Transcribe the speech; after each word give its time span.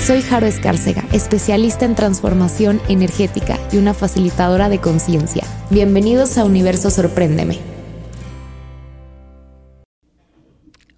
Soy 0.00 0.22
Jaro 0.22 0.46
Escárcega, 0.46 1.04
especialista 1.12 1.84
en 1.84 1.94
transformación 1.94 2.80
energética 2.88 3.58
y 3.70 3.76
una 3.76 3.92
facilitadora 3.92 4.70
de 4.70 4.80
conciencia. 4.80 5.44
Bienvenidos 5.68 6.38
a 6.38 6.46
Universo 6.46 6.90
Sorpréndeme. 6.90 7.58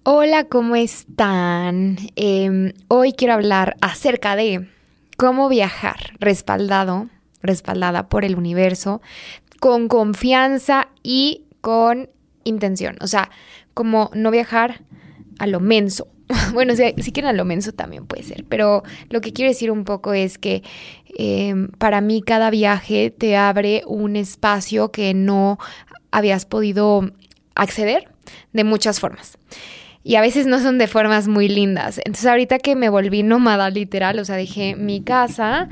Hola, 0.03 0.45
¿cómo 0.45 0.77
están? 0.77 1.97
Em, 2.15 2.71
hoy 2.87 3.11
quiero 3.11 3.33
hablar 3.33 3.75
acerca 3.81 4.37
de 4.37 4.69
cómo 5.17 5.49
viajar 5.49 6.13
respaldado, 6.19 7.09
respaldada 7.41 8.07
por 8.07 8.23
el 8.23 8.37
universo, 8.37 9.01
con 9.59 9.89
confianza 9.89 10.87
y 11.03 11.43
con 11.59 12.09
intención. 12.45 12.95
O 13.01 13.07
sea, 13.07 13.31
como 13.73 14.11
no 14.13 14.31
viajar 14.31 14.81
a 15.39 15.47
lo 15.47 15.59
menso. 15.59 16.07
Bueno, 16.53 16.75
si, 16.75 16.93
si 17.01 17.11
quieren 17.11 17.29
a 17.29 17.33
lo 17.33 17.45
menso 17.45 17.71
también 17.71 18.05
puede 18.05 18.23
ser, 18.23 18.45
pero 18.47 18.83
lo 19.09 19.21
que 19.21 19.33
quiero 19.33 19.49
decir 19.49 19.71
un 19.71 19.83
poco 19.83 20.13
es 20.13 20.37
que 20.37 20.63
em, 21.17 21.67
para 21.69 22.01
mí 22.01 22.21
cada 22.21 22.49
viaje 22.49 23.11
te 23.11 23.35
abre 23.35 23.83
un 23.87 24.15
espacio 24.15 24.91
que 24.91 25.13
no 25.13 25.57
habías 26.11 26.45
podido 26.45 27.11
acceder 27.55 28.09
de 28.51 28.63
muchas 28.63 28.99
formas 28.99 29.37
y 30.03 30.15
a 30.15 30.21
veces 30.21 30.45
no 30.45 30.59
son 30.59 30.77
de 30.77 30.87
formas 30.87 31.27
muy 31.27 31.47
lindas. 31.47 31.99
Entonces 31.99 32.25
ahorita 32.25 32.59
que 32.59 32.75
me 32.75 32.89
volví 32.89 33.23
nómada 33.23 33.69
literal, 33.69 34.19
o 34.19 34.25
sea, 34.25 34.35
dije, 34.35 34.75
mi 34.75 35.01
casa, 35.01 35.69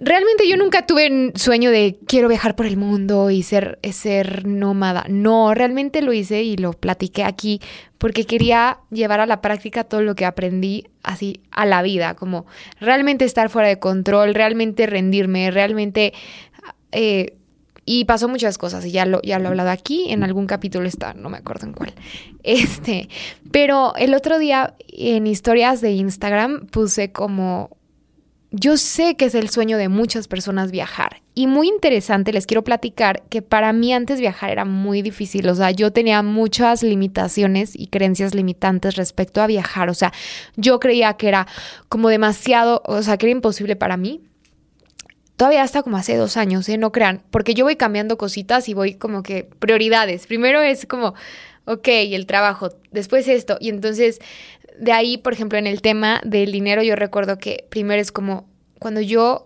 realmente 0.00 0.48
yo 0.48 0.56
nunca 0.56 0.86
tuve 0.86 1.32
sueño 1.34 1.70
de 1.70 1.98
quiero 2.06 2.28
viajar 2.28 2.56
por 2.56 2.66
el 2.66 2.76
mundo 2.76 3.30
y 3.30 3.42
ser, 3.42 3.78
ser 3.92 4.46
nómada. 4.46 5.04
No, 5.08 5.54
realmente 5.54 6.02
lo 6.02 6.12
hice 6.12 6.42
y 6.42 6.56
lo 6.56 6.72
platiqué 6.72 7.22
aquí 7.22 7.60
porque 7.98 8.24
quería 8.24 8.78
llevar 8.90 9.20
a 9.20 9.26
la 9.26 9.42
práctica 9.42 9.84
todo 9.84 10.00
lo 10.00 10.14
que 10.14 10.24
aprendí 10.24 10.88
así 11.02 11.42
a 11.50 11.66
la 11.66 11.82
vida, 11.82 12.14
como 12.14 12.46
realmente 12.80 13.26
estar 13.26 13.50
fuera 13.50 13.68
de 13.68 13.78
control, 13.78 14.34
realmente 14.34 14.86
rendirme, 14.86 15.50
realmente... 15.50 16.12
Eh, 16.92 17.36
y 17.92 18.04
pasó 18.04 18.28
muchas 18.28 18.56
cosas 18.56 18.86
y 18.86 18.92
ya 18.92 19.04
lo, 19.04 19.20
ya 19.22 19.40
lo 19.40 19.46
he 19.46 19.48
hablado 19.48 19.70
aquí, 19.70 20.12
en 20.12 20.22
algún 20.22 20.46
capítulo 20.46 20.86
está, 20.86 21.12
no 21.14 21.28
me 21.28 21.38
acuerdo 21.38 21.66
en 21.66 21.72
cuál. 21.72 21.92
Este, 22.42 23.08
pero 23.50 23.94
el 23.96 24.14
otro 24.14 24.38
día 24.38 24.74
en 24.88 25.26
historias 25.26 25.80
de 25.80 25.90
Instagram 25.90 26.66
puse 26.68 27.10
como, 27.10 27.76
yo 28.52 28.76
sé 28.76 29.16
que 29.16 29.26
es 29.26 29.34
el 29.34 29.48
sueño 29.48 29.78
de 29.78 29.88
muchas 29.88 30.26
personas 30.26 30.70
viajar. 30.70 31.22
Y 31.34 31.46
muy 31.46 31.68
interesante, 31.68 32.32
les 32.32 32.46
quiero 32.46 32.64
platicar 32.64 33.22
que 33.28 33.42
para 33.42 33.72
mí 33.72 33.92
antes 33.92 34.20
viajar 34.20 34.50
era 34.50 34.64
muy 34.64 35.02
difícil. 35.02 35.48
O 35.48 35.54
sea, 35.54 35.70
yo 35.70 35.92
tenía 35.92 36.22
muchas 36.22 36.82
limitaciones 36.82 37.72
y 37.74 37.86
creencias 37.86 38.34
limitantes 38.34 38.96
respecto 38.96 39.40
a 39.40 39.46
viajar. 39.46 39.88
O 39.88 39.94
sea, 39.94 40.12
yo 40.56 40.80
creía 40.80 41.14
que 41.14 41.28
era 41.28 41.46
como 41.88 42.08
demasiado, 42.08 42.82
o 42.86 43.02
sea, 43.02 43.16
que 43.16 43.26
era 43.26 43.32
imposible 43.32 43.76
para 43.76 43.96
mí 43.96 44.20
todavía 45.40 45.62
hasta 45.62 45.82
como 45.82 45.96
hace 45.96 46.16
dos 46.16 46.36
años, 46.36 46.68
¿eh? 46.68 46.76
No 46.76 46.92
crean, 46.92 47.22
porque 47.30 47.54
yo 47.54 47.64
voy 47.64 47.76
cambiando 47.76 48.18
cositas 48.18 48.68
y 48.68 48.74
voy 48.74 48.96
como 48.96 49.22
que 49.22 49.44
prioridades. 49.44 50.26
Primero 50.26 50.60
es 50.60 50.84
como, 50.84 51.14
ok, 51.64 51.88
el 51.88 52.26
trabajo, 52.26 52.68
después 52.90 53.26
esto. 53.26 53.56
Y 53.58 53.70
entonces, 53.70 54.18
de 54.78 54.92
ahí, 54.92 55.16
por 55.16 55.32
ejemplo, 55.32 55.58
en 55.58 55.66
el 55.66 55.80
tema 55.80 56.20
del 56.26 56.52
dinero, 56.52 56.82
yo 56.82 56.94
recuerdo 56.94 57.38
que 57.38 57.64
primero 57.70 58.02
es 58.02 58.12
como, 58.12 58.49
cuando 58.80 59.00
yo 59.00 59.44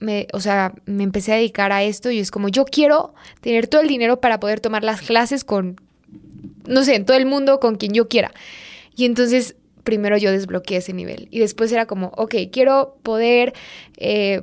me, 0.00 0.26
o 0.34 0.40
sea, 0.40 0.74
me 0.84 1.04
empecé 1.04 1.32
a 1.32 1.36
dedicar 1.36 1.72
a 1.72 1.82
esto 1.82 2.10
y 2.10 2.18
es 2.18 2.30
como, 2.30 2.48
yo 2.48 2.66
quiero 2.66 3.14
tener 3.40 3.66
todo 3.66 3.80
el 3.80 3.88
dinero 3.88 4.20
para 4.20 4.38
poder 4.40 4.60
tomar 4.60 4.84
las 4.84 5.00
clases 5.00 5.44
con, 5.44 5.80
no 6.66 6.84
sé, 6.84 6.96
en 6.96 7.06
todo 7.06 7.16
el 7.16 7.24
mundo, 7.24 7.60
con 7.60 7.76
quien 7.76 7.94
yo 7.94 8.08
quiera. 8.08 8.32
Y 8.94 9.06
entonces, 9.06 9.56
primero 9.84 10.18
yo 10.18 10.30
desbloqueé 10.32 10.78
ese 10.78 10.92
nivel. 10.92 11.28
Y 11.30 11.38
después 11.38 11.72
era 11.72 11.86
como, 11.86 12.08
ok, 12.16 12.34
quiero 12.52 12.98
poder... 13.02 13.54
Eh, 13.96 14.42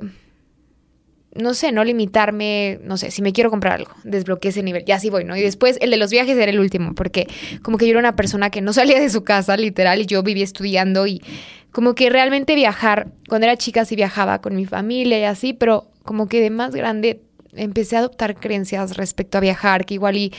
no 1.34 1.52
sé, 1.54 1.72
no 1.72 1.82
limitarme, 1.82 2.78
no 2.84 2.96
sé, 2.96 3.10
si 3.10 3.20
me 3.20 3.32
quiero 3.32 3.50
comprar 3.50 3.74
algo, 3.74 3.90
desbloqueé 4.04 4.50
ese 4.50 4.62
nivel, 4.62 4.84
ya 4.84 5.00
sí 5.00 5.10
voy, 5.10 5.24
¿no? 5.24 5.36
Y 5.36 5.42
después 5.42 5.78
el 5.80 5.90
de 5.90 5.96
los 5.96 6.10
viajes 6.10 6.36
era 6.36 6.50
el 6.50 6.60
último, 6.60 6.94
porque 6.94 7.26
como 7.62 7.76
que 7.76 7.86
yo 7.86 7.90
era 7.90 7.98
una 7.98 8.14
persona 8.14 8.50
que 8.50 8.60
no 8.60 8.72
salía 8.72 9.00
de 9.00 9.10
su 9.10 9.24
casa, 9.24 9.56
literal, 9.56 10.00
y 10.00 10.06
yo 10.06 10.22
vivía 10.22 10.44
estudiando 10.44 11.06
y 11.06 11.22
como 11.74 11.96
que 11.96 12.08
realmente 12.08 12.54
viajar, 12.54 13.08
cuando 13.28 13.46
era 13.46 13.56
chica 13.56 13.84
sí 13.84 13.96
viajaba 13.96 14.40
con 14.40 14.54
mi 14.54 14.64
familia 14.64 15.18
y 15.18 15.24
así, 15.24 15.52
pero 15.54 15.88
como 16.04 16.28
que 16.28 16.40
de 16.40 16.50
más 16.50 16.72
grande 16.72 17.20
empecé 17.56 17.96
a 17.96 17.98
adoptar 17.98 18.36
creencias 18.36 18.96
respecto 18.96 19.38
a 19.38 19.40
viajar, 19.40 19.84
que 19.84 19.94
igual 19.94 20.16
y 20.16 20.32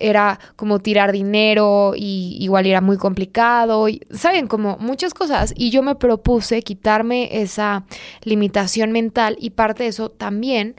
era 0.00 0.40
como 0.56 0.78
tirar 0.78 1.12
dinero 1.12 1.92
y 1.94 2.38
igual 2.40 2.64
era 2.64 2.80
muy 2.80 2.96
complicado, 2.96 3.90
y, 3.90 4.00
saben, 4.10 4.46
como 4.46 4.78
muchas 4.78 5.12
cosas. 5.12 5.52
Y 5.54 5.68
yo 5.70 5.82
me 5.82 5.96
propuse 5.96 6.62
quitarme 6.62 7.42
esa 7.42 7.84
limitación 8.22 8.90
mental 8.90 9.36
y 9.38 9.50
parte 9.50 9.82
de 9.82 9.90
eso 9.90 10.10
también 10.10 10.76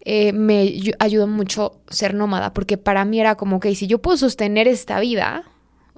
eh, 0.00 0.32
me 0.32 0.74
ayudó 0.98 1.28
mucho 1.28 1.80
ser 1.88 2.14
nómada, 2.14 2.52
porque 2.52 2.78
para 2.78 3.04
mí 3.04 3.20
era 3.20 3.36
como 3.36 3.60
que 3.60 3.76
si 3.76 3.86
yo 3.86 4.00
puedo 4.00 4.16
sostener 4.16 4.66
esta 4.66 4.98
vida, 4.98 5.44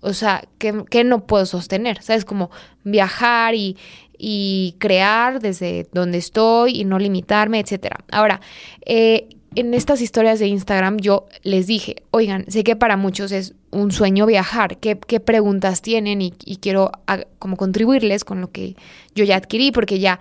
o 0.02 0.12
sea, 0.12 0.44
¿qué, 0.58 1.04
no 1.04 1.26
puedo 1.26 1.46
sostener? 1.46 2.02
¿Sabes? 2.02 2.24
Como 2.24 2.50
viajar 2.84 3.54
y, 3.54 3.76
y 4.18 4.74
crear 4.78 5.40
desde 5.40 5.86
donde 5.92 6.18
estoy 6.18 6.80
y 6.80 6.84
no 6.84 6.98
limitarme, 6.98 7.60
etcétera. 7.60 8.04
Ahora, 8.10 8.40
eh, 8.84 9.28
en 9.54 9.74
estas 9.74 10.00
historias 10.00 10.38
de 10.38 10.46
Instagram 10.46 10.98
yo 10.98 11.26
les 11.42 11.66
dije, 11.66 11.96
oigan, 12.10 12.44
sé 12.48 12.64
que 12.64 12.76
para 12.76 12.96
muchos 12.96 13.32
es 13.32 13.54
un 13.70 13.92
sueño 13.92 14.26
viajar, 14.26 14.78
¿qué, 14.78 14.96
preguntas 14.96 15.82
tienen? 15.82 16.20
Y, 16.22 16.32
quiero 16.60 16.90
como 17.38 17.56
contribuirles 17.56 18.24
con 18.24 18.40
lo 18.40 18.50
que 18.50 18.76
yo 19.14 19.24
ya 19.24 19.36
adquirí, 19.36 19.72
porque 19.72 19.98
ya 19.98 20.20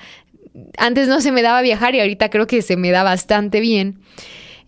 antes 0.78 1.08
no 1.08 1.22
se 1.22 1.32
me 1.32 1.42
daba 1.42 1.62
viajar 1.62 1.96
y 1.96 2.02
ahorita 2.02 2.30
creo 2.30 2.48
que 2.48 2.62
se 2.62 2.78
me 2.78 2.92
da 2.92 3.04
bastante 3.04 3.60
bien. 3.60 4.00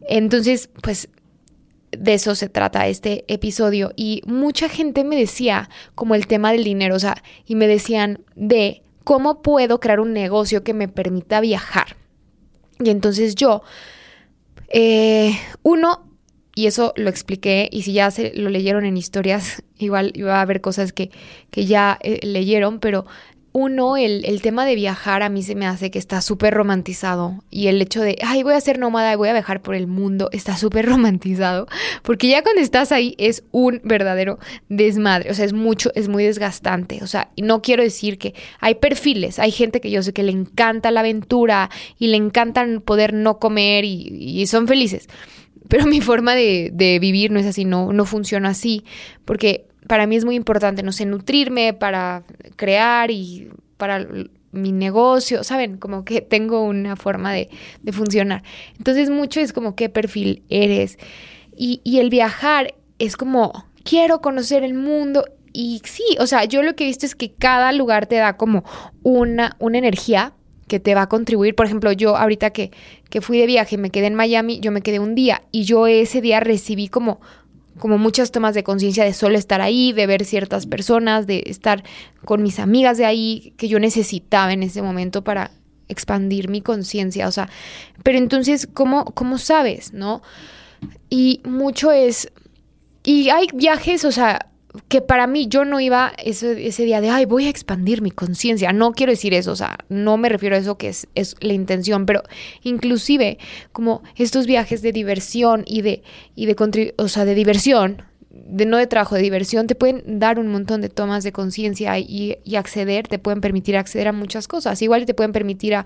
Entonces, 0.07 0.69
pues 0.81 1.09
de 1.97 2.13
eso 2.15 2.35
se 2.35 2.49
trata 2.49 2.87
este 2.87 3.25
episodio. 3.27 3.91
Y 3.95 4.21
mucha 4.25 4.69
gente 4.69 5.03
me 5.03 5.15
decía 5.15 5.69
como 5.95 6.15
el 6.15 6.27
tema 6.27 6.51
del 6.51 6.63
dinero, 6.63 6.95
o 6.95 6.99
sea, 6.99 7.23
y 7.45 7.55
me 7.55 7.67
decían 7.67 8.23
de 8.35 8.83
¿cómo 9.03 9.41
puedo 9.41 9.79
crear 9.79 9.99
un 9.99 10.13
negocio 10.13 10.63
que 10.63 10.73
me 10.73 10.87
permita 10.87 11.41
viajar? 11.41 11.97
Y 12.79 12.89
entonces 12.89 13.35
yo, 13.35 13.63
eh, 14.69 15.37
uno, 15.61 16.09
y 16.55 16.67
eso 16.67 16.93
lo 16.95 17.09
expliqué, 17.09 17.69
y 17.71 17.83
si 17.83 17.93
ya 17.93 18.11
se 18.11 18.33
lo 18.35 18.49
leyeron 18.49 18.85
en 18.85 18.97
historias, 18.97 19.63
igual 19.77 20.11
iba 20.15 20.37
a 20.37 20.41
haber 20.41 20.61
cosas 20.61 20.93
que, 20.93 21.11
que 21.51 21.65
ya 21.65 21.99
eh, 22.01 22.19
leyeron, 22.25 22.79
pero 22.79 23.05
uno, 23.53 23.97
el, 23.97 24.25
el, 24.25 24.41
tema 24.41 24.65
de 24.65 24.73
viajar 24.73 25.21
a 25.21 25.29
mí 25.29 25.43
se 25.43 25.53
me 25.53 25.67
hace 25.67 25.91
que 25.91 25.99
está 25.99 26.21
súper 26.21 26.55
romantizado 26.55 27.43
y 27.51 27.67
el 27.67 27.79
hecho 27.83 28.01
de, 28.01 28.17
ay, 28.25 28.41
voy 28.41 28.55
a 28.55 28.61
ser 28.61 28.79
nómada 28.79 29.13
y 29.13 29.15
voy 29.15 29.29
a 29.29 29.33
viajar 29.33 29.61
por 29.61 29.75
el 29.75 29.85
mundo, 29.85 30.29
está 30.31 30.57
súper 30.57 30.85
romantizado, 30.89 31.67
porque 32.01 32.27
ya 32.27 32.41
cuando 32.41 32.61
estás 32.63 32.91
ahí 32.91 33.13
es 33.19 33.43
un 33.51 33.79
verdadero 33.83 34.39
desmadre, 34.69 35.29
o 35.29 35.35
sea, 35.35 35.45
es 35.45 35.53
mucho, 35.53 35.91
es 35.93 36.09
muy 36.09 36.23
desgastante, 36.23 36.99
o 37.03 37.07
sea, 37.07 37.29
no 37.37 37.61
quiero 37.61 37.83
decir 37.83 38.17
que 38.17 38.33
hay 38.59 38.75
perfiles, 38.75 39.37
hay 39.37 39.51
gente 39.51 39.81
que 39.81 39.91
yo 39.91 40.01
sé 40.01 40.13
que 40.13 40.23
le 40.23 40.31
encanta 40.31 40.89
la 40.89 41.01
aventura 41.01 41.69
y 41.99 42.07
le 42.07 42.17
encantan 42.17 42.81
poder 42.81 43.13
no 43.13 43.37
comer 43.37 43.85
y, 43.85 44.07
y 44.19 44.47
son 44.47 44.67
felices, 44.67 45.07
pero 45.67 45.85
mi 45.87 46.01
forma 46.01 46.33
de, 46.33 46.71
de 46.73 46.97
vivir 46.97 47.29
no 47.29 47.39
es 47.39 47.45
así, 47.45 47.65
no, 47.65 47.93
no 47.93 48.05
funciona 48.05 48.49
así, 48.49 48.83
porque 49.25 49.67
para 49.87 50.07
mí 50.07 50.15
es 50.15 50.25
muy 50.25 50.35
importante, 50.35 50.83
no 50.83 50.91
sé, 50.91 51.05
nutrirme 51.05 51.73
para 51.73 52.23
crear 52.55 53.11
y 53.11 53.49
para 53.77 54.07
mi 54.51 54.71
negocio, 54.71 55.43
¿saben? 55.43 55.77
Como 55.77 56.05
que 56.05 56.21
tengo 56.29 56.63
una 56.63 56.95
forma 56.95 57.33
de, 57.33 57.49
funcionar. 57.91 58.43
Entonces 58.77 59.09
mucho 59.09 59.39
es 59.39 59.51
como 59.51 59.75
qué 59.75 59.89
perfil 59.89 60.43
eres. 60.49 60.97
Y, 61.55 61.81
y 61.83 61.99
el 61.99 62.09
viajar 62.09 62.73
es 62.99 63.17
como, 63.17 63.65
quiero 63.83 64.21
conocer 64.21 64.63
el 64.63 64.73
mundo. 64.73 65.25
Y 65.51 65.81
sí, 65.83 66.03
o 66.19 66.25
sea, 66.25 66.45
yo 66.45 66.63
lo 66.63 66.75
que 66.75 66.83
he 66.83 66.87
visto 66.87 67.05
es 67.05 67.15
que 67.15 67.31
cada 67.31 67.71
lugar 67.71 68.07
te 68.07 68.15
da 68.15 68.37
como 68.37 68.63
una, 69.03 69.55
una 69.59 69.77
energía 69.77 70.33
que 70.67 70.79
te 70.79 70.95
va 70.95 71.03
a 71.03 71.09
contribuir. 71.09 71.53
Por 71.55 71.65
ejemplo, 71.65 71.91
yo 71.91 72.17
ahorita 72.17 72.49
que, 72.51 72.71
que 73.09 73.21
fui 73.21 73.37
de 73.37 73.45
viaje, 73.45 73.77
me 73.77 73.91
quedé 73.91 74.07
en 74.07 74.15
Miami, 74.15 74.59
yo 74.59 74.71
me 74.71 74.81
quedé 74.81 74.99
un 74.99 75.13
día 75.13 75.43
y 75.51 75.65
yo 75.65 75.85
ese 75.85 76.21
día 76.21 76.39
recibí 76.39 76.87
como 76.87 77.19
como 77.79 77.97
muchas 77.97 78.31
tomas 78.31 78.53
de 78.55 78.63
conciencia 78.63 79.03
de 79.03 79.13
solo 79.13 79.37
estar 79.37 79.61
ahí, 79.61 79.93
de 79.93 80.07
ver 80.07 80.25
ciertas 80.25 80.65
personas, 80.65 81.27
de 81.27 81.43
estar 81.47 81.83
con 82.25 82.43
mis 82.43 82.59
amigas 82.59 82.97
de 82.97 83.05
ahí 83.05 83.53
que 83.57 83.67
yo 83.67 83.79
necesitaba 83.79 84.53
en 84.53 84.63
ese 84.63 84.81
momento 84.81 85.23
para 85.23 85.51
expandir 85.87 86.49
mi 86.49 86.61
conciencia, 86.61 87.27
o 87.27 87.31
sea, 87.31 87.49
pero 88.03 88.17
entonces, 88.17 88.67
¿cómo, 88.73 89.05
¿cómo 89.05 89.37
sabes, 89.37 89.93
no? 89.93 90.21
Y 91.09 91.41
mucho 91.45 91.91
es, 91.91 92.31
y 93.03 93.29
hay 93.29 93.47
viajes, 93.53 94.05
o 94.05 94.11
sea, 94.11 94.47
que 94.87 95.01
para 95.01 95.27
mí 95.27 95.47
yo 95.47 95.65
no 95.65 95.79
iba 95.79 96.13
ese, 96.17 96.67
ese 96.67 96.85
día 96.85 96.99
de, 96.99 97.09
ay, 97.09 97.25
voy 97.25 97.45
a 97.45 97.49
expandir 97.49 98.01
mi 98.01 98.11
conciencia. 98.11 98.73
No 98.73 98.93
quiero 98.93 99.11
decir 99.11 99.33
eso, 99.33 99.51
o 99.51 99.55
sea, 99.55 99.77
no 99.89 100.17
me 100.17 100.29
refiero 100.29 100.55
a 100.55 100.59
eso 100.59 100.77
que 100.77 100.89
es, 100.89 101.07
es 101.13 101.35
la 101.41 101.53
intención, 101.53 102.05
pero 102.05 102.23
inclusive 102.63 103.37
como 103.71 104.01
estos 104.15 104.47
viajes 104.47 104.81
de 104.81 104.91
diversión 104.91 105.63
y 105.67 105.81
de, 105.83 106.03
y 106.35 106.47
de, 106.47 106.93
o 106.97 107.07
sea, 107.07 107.25
de 107.25 107.35
diversión, 107.35 108.01
de 108.31 108.65
no 108.65 108.77
de 108.77 108.87
trabajo, 108.87 109.15
de 109.15 109.21
diversión, 109.21 109.67
te 109.67 109.75
pueden 109.75 110.19
dar 110.19 110.39
un 110.39 110.47
montón 110.47 110.81
de 110.81 110.89
tomas 110.89 111.23
de 111.23 111.31
conciencia 111.31 111.99
y, 111.99 112.39
y, 112.43 112.55
acceder, 112.55 113.07
te 113.07 113.19
pueden 113.19 113.41
permitir 113.41 113.77
acceder 113.77 114.07
a 114.07 114.11
muchas 114.11 114.47
cosas. 114.47 114.81
Igual 114.81 115.05
te 115.05 115.13
pueden 115.13 115.33
permitir 115.33 115.75
a, 115.75 115.85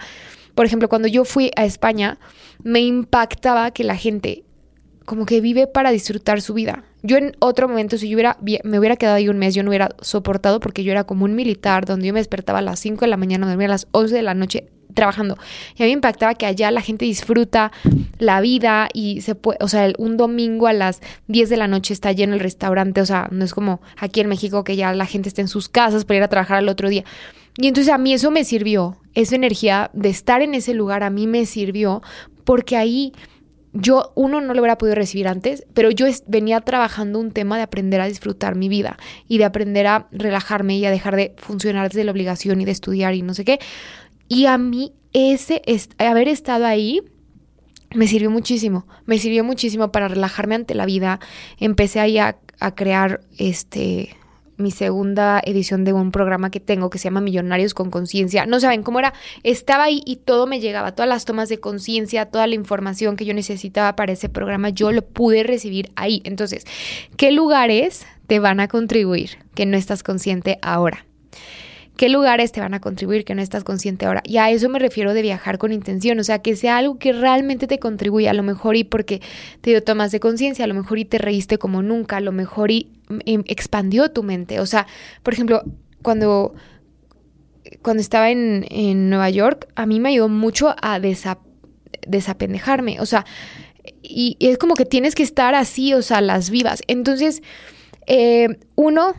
por 0.55 0.65
ejemplo, 0.65 0.87
cuando 0.87 1.09
yo 1.09 1.25
fui 1.25 1.51
a 1.57 1.65
España, 1.65 2.19
me 2.63 2.79
impactaba 2.79 3.71
que 3.71 3.83
la 3.83 3.97
gente 3.97 4.45
como 5.07 5.25
que 5.25 5.39
vive 5.39 5.67
para 5.67 5.91
disfrutar 5.91 6.41
su 6.41 6.53
vida. 6.53 6.83
Yo 7.01 7.15
en 7.15 7.31
otro 7.39 7.69
momento, 7.69 7.97
si 7.97 8.09
yo 8.09 8.15
hubiera, 8.17 8.37
me 8.41 8.77
hubiera 8.77 8.97
quedado 8.97 9.15
ahí 9.15 9.29
un 9.29 9.37
mes, 9.37 9.55
yo 9.55 9.63
no 9.63 9.69
hubiera 9.69 9.95
soportado 10.01 10.59
porque 10.59 10.83
yo 10.83 10.91
era 10.91 11.05
como 11.05 11.23
un 11.23 11.33
militar, 11.33 11.85
donde 11.85 12.07
yo 12.07 12.13
me 12.13 12.19
despertaba 12.19 12.59
a 12.59 12.61
las 12.61 12.81
5 12.81 13.05
de 13.05 13.07
la 13.07 13.15
mañana, 13.15 13.47
dormía 13.47 13.67
a 13.67 13.69
las 13.69 13.87
11 13.91 14.13
de 14.13 14.21
la 14.21 14.33
noche 14.33 14.67
trabajando. 14.93 15.37
Y 15.77 15.83
a 15.83 15.85
mí 15.85 15.91
me 15.91 15.93
impactaba 15.93 16.35
que 16.35 16.45
allá 16.45 16.71
la 16.71 16.81
gente 16.81 17.05
disfruta 17.05 17.71
la 18.19 18.41
vida 18.41 18.89
y 18.93 19.21
se 19.21 19.33
puede, 19.33 19.59
o 19.61 19.69
sea, 19.69 19.89
un 19.97 20.17
domingo 20.17 20.67
a 20.67 20.73
las 20.73 20.99
10 21.27 21.51
de 21.51 21.55
la 21.55 21.69
noche 21.69 21.93
está 21.93 22.11
lleno 22.11 22.33
el 22.33 22.41
restaurante, 22.41 22.99
o 22.99 23.05
sea, 23.05 23.29
no 23.31 23.45
es 23.45 23.53
como 23.53 23.79
aquí 23.95 24.19
en 24.19 24.27
México 24.27 24.65
que 24.65 24.75
ya 24.75 24.91
la 24.91 25.05
gente 25.05 25.29
está 25.29 25.39
en 25.39 25.47
sus 25.47 25.69
casas 25.69 26.03
para 26.03 26.17
ir 26.17 26.23
a 26.23 26.27
trabajar 26.27 26.57
al 26.57 26.67
otro 26.67 26.89
día. 26.89 27.05
Y 27.55 27.67
entonces 27.67 27.93
a 27.93 27.97
mí 27.97 28.11
eso 28.11 28.29
me 28.29 28.43
sirvió, 28.43 28.97
esa 29.13 29.35
energía 29.35 29.89
de 29.93 30.09
estar 30.09 30.41
en 30.41 30.53
ese 30.53 30.73
lugar 30.73 31.03
a 31.03 31.09
mí 31.09 31.27
me 31.27 31.45
sirvió 31.45 32.01
porque 32.43 32.75
ahí 32.75 33.13
yo, 33.79 34.11
uno, 34.15 34.41
no 34.41 34.53
lo 34.53 34.61
hubiera 34.61 34.77
podido 34.77 34.95
recibir 34.95 35.27
antes, 35.27 35.65
pero 35.73 35.91
yo 35.91 36.07
venía 36.27 36.61
trabajando 36.61 37.19
un 37.19 37.31
tema 37.31 37.57
de 37.57 37.63
aprender 37.63 38.01
a 38.01 38.07
disfrutar 38.07 38.55
mi 38.55 38.69
vida 38.69 38.97
y 39.27 39.37
de 39.37 39.45
aprender 39.45 39.85
a 39.87 40.07
relajarme 40.11 40.77
y 40.77 40.85
a 40.85 40.91
dejar 40.91 41.15
de 41.15 41.35
funcionar 41.37 41.89
desde 41.89 42.03
la 42.03 42.11
obligación 42.11 42.59
y 42.59 42.65
de 42.65 42.71
estudiar 42.71 43.13
y 43.13 43.21
no 43.21 43.33
sé 43.33 43.45
qué. 43.45 43.59
Y 44.27 44.45
a 44.45 44.57
mí 44.57 44.93
ese, 45.13 45.61
haber 45.99 46.27
estado 46.27 46.65
ahí, 46.65 47.01
me 47.95 48.07
sirvió 48.07 48.31
muchísimo, 48.31 48.87
me 49.05 49.19
sirvió 49.19 49.43
muchísimo 49.43 49.91
para 49.91 50.07
relajarme 50.07 50.55
ante 50.55 50.75
la 50.75 50.85
vida. 50.85 51.19
Empecé 51.59 51.99
ahí 51.99 52.17
a, 52.17 52.37
a 52.59 52.75
crear 52.75 53.21
este 53.37 54.17
mi 54.57 54.71
segunda 54.71 55.39
edición 55.43 55.83
de 55.83 55.93
un 55.93 56.11
programa 56.11 56.49
que 56.49 56.59
tengo 56.59 56.89
que 56.89 56.97
se 56.97 57.05
llama 57.05 57.21
Millonarios 57.21 57.73
con 57.73 57.91
Conciencia. 57.91 58.45
No 58.45 58.59
saben 58.59 58.83
cómo 58.83 58.99
era, 58.99 59.13
estaba 59.43 59.85
ahí 59.85 60.01
y 60.05 60.17
todo 60.17 60.47
me 60.47 60.59
llegaba, 60.59 60.93
todas 60.93 61.09
las 61.09 61.25
tomas 61.25 61.49
de 61.49 61.59
conciencia, 61.59 62.25
toda 62.25 62.47
la 62.47 62.55
información 62.55 63.15
que 63.15 63.25
yo 63.25 63.33
necesitaba 63.33 63.95
para 63.95 64.13
ese 64.13 64.29
programa, 64.29 64.69
yo 64.69 64.91
lo 64.91 65.03
pude 65.03 65.43
recibir 65.43 65.91
ahí. 65.95 66.21
Entonces, 66.25 66.65
¿qué 67.15 67.31
lugares 67.31 68.05
te 68.25 68.39
van 68.39 68.59
a 68.59 68.67
contribuir 68.67 69.37
que 69.53 69.65
no 69.65 69.77
estás 69.77 70.03
consciente 70.03 70.59
ahora? 70.61 71.05
qué 71.97 72.09
lugares 72.09 72.51
te 72.51 72.61
van 72.61 72.73
a 72.73 72.79
contribuir 72.79 73.25
que 73.25 73.35
no 73.35 73.41
estás 73.41 73.63
consciente 73.63 74.05
ahora. 74.05 74.21
Y 74.23 74.37
a 74.37 74.49
eso 74.51 74.69
me 74.69 74.79
refiero 74.79 75.13
de 75.13 75.23
viajar 75.23 75.57
con 75.57 75.73
intención, 75.73 76.19
o 76.19 76.23
sea, 76.23 76.39
que 76.39 76.55
sea 76.55 76.77
algo 76.77 76.97
que 76.99 77.11
realmente 77.11 77.67
te 77.67 77.79
contribuya, 77.79 78.31
a 78.31 78.33
lo 78.33 78.43
mejor 78.43 78.77
y 78.77 78.83
porque 78.83 79.21
te 79.61 79.71
dio 79.71 79.83
tomas 79.83 80.11
de 80.11 80.19
conciencia, 80.19 80.63
a 80.63 80.67
lo 80.67 80.75
mejor 80.75 80.99
y 80.99 81.05
te 81.05 81.17
reíste 81.17 81.57
como 81.57 81.81
nunca, 81.81 82.17
a 82.17 82.21
lo 82.21 82.31
mejor 82.31 82.71
y 82.71 82.87
expandió 83.25 84.11
tu 84.11 84.23
mente. 84.23 84.59
O 84.59 84.65
sea, 84.65 84.87
por 85.23 85.33
ejemplo, 85.33 85.63
cuando, 86.01 86.53
cuando 87.81 88.01
estaba 88.01 88.29
en, 88.29 89.09
Nueva 89.09 89.29
York, 89.29 89.67
a 89.75 89.85
mí 89.85 89.99
me 89.99 90.09
ayudó 90.09 90.29
mucho 90.29 90.75
a 90.81 90.99
desapendejarme, 92.07 92.99
o 92.99 93.05
sea, 93.05 93.25
y, 94.01 94.37
es 94.39 94.57
como 94.57 94.75
que 94.75 94.85
tienes 94.85 95.15
que 95.15 95.23
estar 95.23 95.55
así, 95.55 95.93
o 95.93 96.01
sea, 96.01 96.21
las 96.21 96.49
vivas. 96.49 96.81
Entonces, 96.87 97.41
eh, 98.05 98.57
uno, 98.75 99.13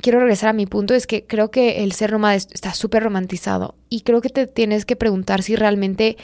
quiero 0.00 0.20
regresar 0.20 0.50
a 0.50 0.52
mi 0.52 0.66
punto, 0.66 0.94
es 0.94 1.06
que 1.06 1.26
creo 1.26 1.50
que 1.50 1.82
el 1.82 1.92
ser 1.92 2.12
nómada 2.12 2.34
está 2.34 2.74
súper 2.74 3.02
romantizado 3.02 3.74
y 3.88 4.02
creo 4.02 4.20
que 4.20 4.30
te 4.30 4.46
tienes 4.46 4.84
que 4.84 4.96
preguntar 4.96 5.42
si 5.42 5.56
realmente 5.56 6.16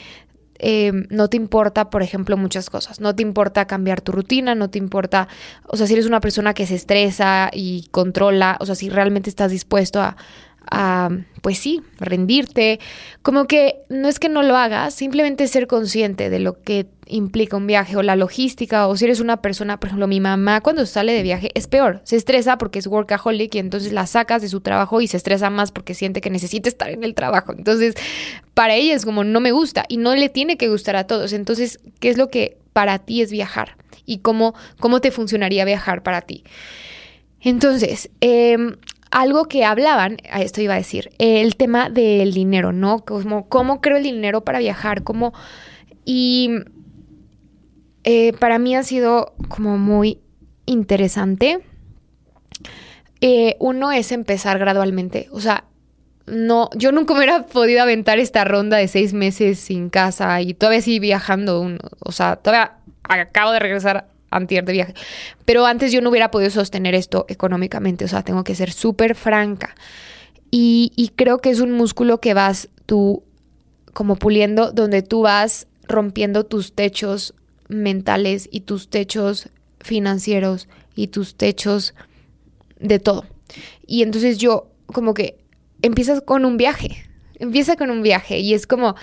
eh, 0.59 0.91
no 1.09 1.29
te 1.29 1.37
importa, 1.37 1.89
por 1.89 2.01
ejemplo, 2.01 2.37
muchas 2.37 2.69
cosas. 2.69 2.99
No 2.99 3.15
te 3.15 3.23
importa 3.23 3.65
cambiar 3.65 4.01
tu 4.01 4.11
rutina, 4.11 4.55
no 4.55 4.69
te 4.69 4.77
importa, 4.77 5.27
o 5.67 5.77
sea, 5.77 5.87
si 5.87 5.93
eres 5.93 6.05
una 6.05 6.21
persona 6.21 6.53
que 6.53 6.65
se 6.65 6.75
estresa 6.75 7.49
y 7.53 7.87
controla, 7.91 8.57
o 8.59 8.65
sea, 8.65 8.75
si 8.75 8.89
realmente 8.89 9.29
estás 9.29 9.51
dispuesto 9.51 10.01
a, 10.01 10.15
pues 11.41 11.57
sí, 11.59 11.81
rendirte. 11.99 12.79
Como 13.21 13.45
que 13.45 13.83
no 13.89 14.07
es 14.07 14.19
que 14.19 14.29
no 14.29 14.43
lo 14.43 14.55
hagas, 14.55 14.93
simplemente 14.93 15.47
ser 15.47 15.67
consciente 15.67 16.29
de 16.29 16.39
lo 16.39 16.61
que 16.61 16.87
implica 17.07 17.57
un 17.57 17.67
viaje 17.67 17.95
o 17.97 18.03
la 18.03 18.15
logística, 18.15 18.87
o 18.87 18.97
si 18.97 19.05
eres 19.05 19.19
una 19.19 19.41
persona, 19.41 19.79
por 19.79 19.87
ejemplo, 19.87 20.07
mi 20.07 20.19
mamá 20.19 20.61
cuando 20.61 20.85
sale 20.85 21.13
de 21.13 21.21
viaje 21.21 21.51
es 21.53 21.67
peor, 21.67 22.01
se 22.03 22.15
estresa 22.15 22.57
porque 22.57 22.79
es 22.79 22.87
workaholic 22.87 23.53
y 23.55 23.59
entonces 23.59 23.93
la 23.93 24.07
sacas 24.07 24.41
de 24.41 24.49
su 24.49 24.61
trabajo 24.61 25.01
y 25.01 25.07
se 25.07 25.17
estresa 25.17 25.49
más 25.49 25.71
porque 25.71 25.93
siente 25.93 26.21
que 26.21 26.29
necesita 26.29 26.69
estar 26.69 26.89
en 26.89 27.03
el 27.03 27.13
trabajo. 27.13 27.53
Entonces, 27.53 27.95
para 28.53 28.75
ella 28.75 28.95
es 28.95 29.05
como 29.05 29.23
no 29.23 29.39
me 29.39 29.51
gusta 29.51 29.85
y 29.87 29.97
no 29.97 30.15
le 30.15 30.29
tiene 30.29 30.57
que 30.57 30.67
gustar 30.67 30.95
a 30.95 31.05
todos. 31.05 31.33
Entonces, 31.33 31.79
¿qué 31.99 32.09
es 32.09 32.17
lo 32.17 32.29
que 32.29 32.57
para 32.73 32.99
ti 32.99 33.21
es 33.21 33.31
viajar? 33.31 33.77
¿Y 34.05 34.19
cómo, 34.19 34.55
cómo 34.79 35.01
te 35.01 35.11
funcionaría 35.11 35.65
viajar 35.65 36.03
para 36.03 36.21
ti? 36.21 36.43
Entonces, 37.41 38.09
eh, 38.21 38.57
algo 39.15 39.45
que 39.45 39.63
hablaban, 39.63 40.17
a 40.29 40.41
esto 40.41 40.61
iba 40.61 40.73
a 40.73 40.77
decir, 40.77 41.11
el 41.19 41.55
tema 41.55 41.89
del 41.89 42.33
dinero, 42.33 42.73
¿no? 42.73 43.05
Como 43.05 43.47
cómo 43.47 43.79
creo 43.79 43.95
el 43.95 44.03
dinero 44.03 44.43
para 44.43 44.59
viajar, 44.59 45.03
cómo... 45.03 45.33
Y 46.03 46.49
eh, 48.03 48.33
para 48.33 48.59
mí 48.59 48.75
ha 48.75 48.83
sido 48.83 49.33
como 49.47 49.77
muy 49.77 50.19
interesante. 50.65 51.61
Eh, 53.21 53.55
uno 53.59 53.93
es 53.93 54.11
empezar 54.11 54.59
gradualmente, 54.59 55.29
o 55.31 55.39
sea, 55.39 55.63
no, 56.25 56.69
yo 56.75 56.91
nunca 56.91 57.13
hubiera 57.13 57.45
podido 57.45 57.83
aventar 57.83 58.19
esta 58.19 58.43
ronda 58.43 58.75
de 58.75 58.89
seis 58.89 59.13
meses 59.13 59.59
sin 59.59 59.89
casa 59.89 60.41
y 60.41 60.53
todavía 60.53 60.81
sí 60.81 60.99
viajando, 60.99 61.77
o 61.99 62.11
sea, 62.11 62.35
todavía 62.35 62.79
acabo 63.03 63.53
de 63.53 63.59
regresar 63.59 64.09
antier 64.35 64.65
de 64.65 64.73
viaje. 64.73 64.93
Pero 65.45 65.65
antes 65.65 65.91
yo 65.91 66.01
no 66.01 66.09
hubiera 66.09 66.31
podido 66.31 66.51
sostener 66.51 66.95
esto 66.95 67.25
económicamente, 67.29 68.05
o 68.05 68.07
sea, 68.07 68.23
tengo 68.23 68.43
que 68.43 68.55
ser 68.55 68.71
súper 68.71 69.15
franca. 69.15 69.75
Y, 70.51 70.91
y 70.95 71.09
creo 71.09 71.39
que 71.39 71.49
es 71.49 71.59
un 71.59 71.71
músculo 71.71 72.19
que 72.19 72.33
vas 72.33 72.69
tú 72.85 73.23
como 73.93 74.15
puliendo, 74.15 74.71
donde 74.71 75.01
tú 75.01 75.21
vas 75.21 75.67
rompiendo 75.87 76.45
tus 76.45 76.73
techos 76.73 77.33
mentales 77.67 78.47
y 78.51 78.61
tus 78.61 78.89
techos 78.89 79.49
financieros 79.79 80.67
y 80.95 81.07
tus 81.07 81.35
techos 81.35 81.93
de 82.79 82.99
todo. 82.99 83.25
Y 83.87 84.03
entonces 84.03 84.37
yo 84.37 84.67
como 84.87 85.13
que 85.13 85.37
empiezas 85.81 86.21
con 86.21 86.45
un 86.45 86.57
viaje, 86.57 87.05
empieza 87.39 87.75
con 87.75 87.91
un 87.91 88.01
viaje 88.01 88.39
y 88.39 88.53
es 88.53 88.67
como 88.67 88.95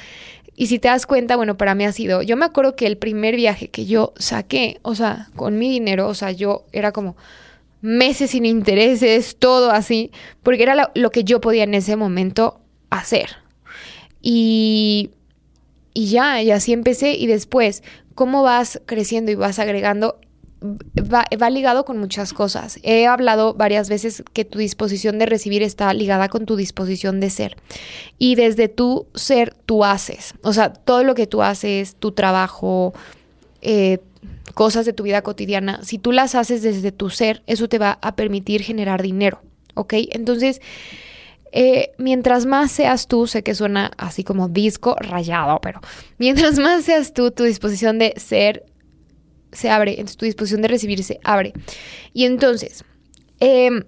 y 0.54 0.66
si 0.66 0.78
te 0.78 0.88
das 0.88 1.06
cuenta, 1.06 1.36
bueno, 1.36 1.56
para 1.56 1.74
mí 1.74 1.84
ha 1.84 1.92
sido, 1.92 2.22
yo 2.22 2.36
me 2.36 2.44
acuerdo 2.44 2.76
que 2.76 2.86
el 2.86 2.98
primer 2.98 3.36
viaje 3.36 3.68
que 3.68 3.86
yo 3.86 4.12
saqué, 4.16 4.78
o 4.82 4.94
sea, 4.94 5.30
con 5.34 5.58
mi 5.58 5.70
dinero, 5.70 6.08
o 6.08 6.14
sea, 6.14 6.30
yo 6.30 6.66
era 6.72 6.92
como 6.92 7.16
meses 7.80 8.30
sin 8.30 8.44
intereses, 8.44 9.36
todo 9.38 9.70
así, 9.70 10.12
porque 10.42 10.62
era 10.62 10.90
lo, 10.94 11.10
que 11.10 11.24
yo 11.24 11.40
podía 11.40 11.64
en 11.64 11.74
ese 11.74 11.96
momento 11.96 12.60
hacer. 12.90 13.36
Y, 14.20 15.10
y 15.94 16.06
ya, 16.06 16.42
y 16.42 16.50
así 16.50 16.72
empecé 16.72 17.14
y 17.14 17.26
después, 17.26 17.82
¿cómo 18.14 18.42
vas 18.42 18.80
creciendo 18.86 19.32
y 19.32 19.36
vas 19.36 19.58
agregando? 19.58 20.20
Va, 20.62 21.50
ligado 21.50 21.84
con 21.84 21.98
muchas 21.98 22.32
cosas. 22.32 22.78
He 22.82 23.06
hablado 23.06 23.54
varias 23.54 23.88
veces 23.88 24.22
que 24.32 24.44
tu 24.44 24.58
disposición 24.58 25.18
de 25.18 25.26
recibir 25.26 25.62
está 25.62 25.92
ligada 25.92 26.28
con 26.28 26.46
tu 26.46 26.56
disposición 26.56 27.20
de 27.20 27.30
ser. 27.30 27.56
Y 28.18 28.34
desde 28.34 28.68
tu 28.68 29.06
ser, 29.14 29.54
tú 29.66 29.84
haces. 29.84 30.34
O 30.42 30.52
sea, 30.52 30.72
todo 30.72 31.04
lo 31.04 31.14
que 31.14 31.26
tú 31.26 31.42
haces, 31.42 31.96
tu 31.96 32.12
trabajo, 32.12 32.94
eh, 33.60 33.98
cosas 34.54 34.86
de 34.86 34.92
tu 34.92 35.02
vida 35.02 35.22
cotidiana, 35.22 35.82
si 35.82 35.98
tú 35.98 36.12
las 36.12 36.34
haces 36.34 36.62
desde 36.62 36.92
tu 36.92 37.10
ser, 37.10 37.42
eso 37.46 37.68
te 37.68 37.78
va 37.78 37.98
a 38.02 38.16
permitir 38.16 38.62
generar 38.62 39.02
dinero. 39.02 39.40
¿Ok? 39.74 39.94
Entonces... 40.10 40.60
Eh, 41.54 41.92
mientras 41.98 42.46
más 42.46 42.72
seas 42.72 43.08
tú, 43.08 43.26
sé 43.26 43.42
que 43.42 43.54
suena 43.54 43.90
así 43.98 44.24
como 44.24 44.48
disco 44.48 44.96
rayado, 44.98 45.60
pero 45.60 45.82
mientras 46.16 46.58
más 46.58 46.84
seas 46.84 47.12
tú, 47.12 47.30
tu 47.30 47.44
disposición 47.44 47.98
de 47.98 48.14
ser, 48.16 48.64
se 49.52 49.70
abre, 49.70 49.92
entonces 49.92 50.16
tu 50.16 50.24
disposición 50.24 50.62
de 50.62 50.68
recibir 50.68 51.04
se 51.04 51.20
abre. 51.24 51.52
Y 52.12 52.24
entonces, 52.24 52.84
em, 53.40 53.84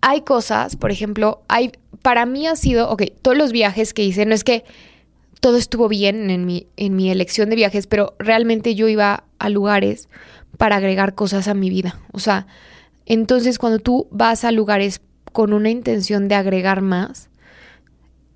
hay 0.00 0.22
cosas, 0.22 0.76
por 0.76 0.90
ejemplo, 0.90 1.42
hay, 1.48 1.72
para 2.02 2.26
mí 2.26 2.46
ha 2.46 2.56
sido, 2.56 2.90
ok, 2.90 3.04
todos 3.22 3.36
los 3.36 3.52
viajes 3.52 3.94
que 3.94 4.04
hice, 4.04 4.26
no 4.26 4.34
es 4.34 4.44
que 4.44 4.64
todo 5.40 5.56
estuvo 5.56 5.88
bien 5.88 6.30
en 6.30 6.46
mi, 6.46 6.66
en 6.76 6.94
mi 6.94 7.10
elección 7.10 7.50
de 7.50 7.56
viajes, 7.56 7.86
pero 7.86 8.14
realmente 8.18 8.74
yo 8.74 8.88
iba 8.88 9.24
a 9.38 9.48
lugares 9.48 10.08
para 10.56 10.76
agregar 10.76 11.14
cosas 11.14 11.48
a 11.48 11.54
mi 11.54 11.70
vida. 11.70 12.00
O 12.12 12.20
sea, 12.20 12.46
entonces 13.06 13.58
cuando 13.58 13.78
tú 13.78 14.06
vas 14.10 14.44
a 14.44 14.52
lugares 14.52 15.00
con 15.32 15.52
una 15.52 15.70
intención 15.70 16.28
de 16.28 16.34
agregar 16.34 16.82
más, 16.82 17.28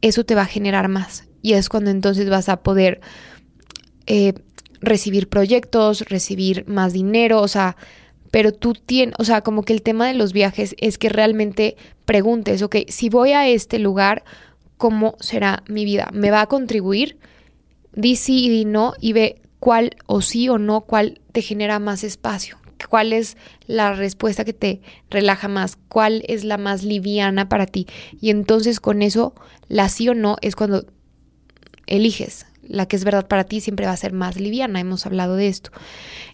eso 0.02 0.24
te 0.24 0.34
va 0.34 0.42
a 0.42 0.46
generar 0.46 0.88
más. 0.88 1.24
Y 1.42 1.52
es 1.52 1.68
cuando 1.68 1.90
entonces 1.90 2.28
vas 2.28 2.48
a 2.48 2.58
poder 2.58 3.00
eh, 4.06 4.34
recibir 4.80 5.28
proyectos, 5.28 6.02
recibir 6.02 6.66
más 6.66 6.92
dinero, 6.92 7.40
o 7.40 7.48
sea, 7.48 7.76
pero 8.30 8.52
tú 8.52 8.74
tienes, 8.74 9.14
o 9.18 9.24
sea, 9.24 9.40
como 9.42 9.62
que 9.62 9.72
el 9.72 9.82
tema 9.82 10.06
de 10.06 10.14
los 10.14 10.32
viajes 10.32 10.74
es 10.78 10.98
que 10.98 11.08
realmente 11.08 11.76
preguntes, 12.04 12.62
ok, 12.62 12.76
si 12.88 13.08
voy 13.08 13.32
a 13.32 13.48
este 13.48 13.78
lugar, 13.78 14.24
¿cómo 14.76 15.16
será 15.20 15.62
mi 15.68 15.84
vida? 15.84 16.10
¿Me 16.12 16.30
va 16.30 16.42
a 16.42 16.46
contribuir? 16.46 17.18
Di 17.94 18.16
sí 18.16 18.46
y 18.46 18.48
di 18.50 18.64
no 18.64 18.94
y 19.00 19.12
ve 19.12 19.40
cuál 19.58 19.96
o 20.06 20.20
sí 20.20 20.48
o 20.48 20.58
no, 20.58 20.82
cuál 20.82 21.20
te 21.32 21.42
genera 21.42 21.78
más 21.78 22.04
espacio, 22.04 22.58
cuál 22.88 23.12
es 23.12 23.36
la 23.66 23.94
respuesta 23.94 24.44
que 24.44 24.52
te 24.52 24.80
relaja 25.10 25.48
más, 25.48 25.76
cuál 25.88 26.22
es 26.28 26.44
la 26.44 26.58
más 26.58 26.82
liviana 26.82 27.48
para 27.48 27.66
ti. 27.66 27.86
Y 28.20 28.30
entonces 28.30 28.80
con 28.80 29.02
eso, 29.02 29.34
la 29.68 29.88
sí 29.88 30.08
o 30.08 30.14
no 30.14 30.36
es 30.42 30.56
cuando 30.56 30.84
eliges. 31.86 32.46
La 32.66 32.86
que 32.86 32.96
es 32.96 33.04
verdad 33.04 33.28
para 33.28 33.44
ti 33.44 33.60
siempre 33.60 33.86
va 33.86 33.92
a 33.92 33.96
ser 33.96 34.12
más 34.12 34.40
liviana, 34.40 34.80
hemos 34.80 35.06
hablado 35.06 35.36
de 35.36 35.48
esto. 35.48 35.70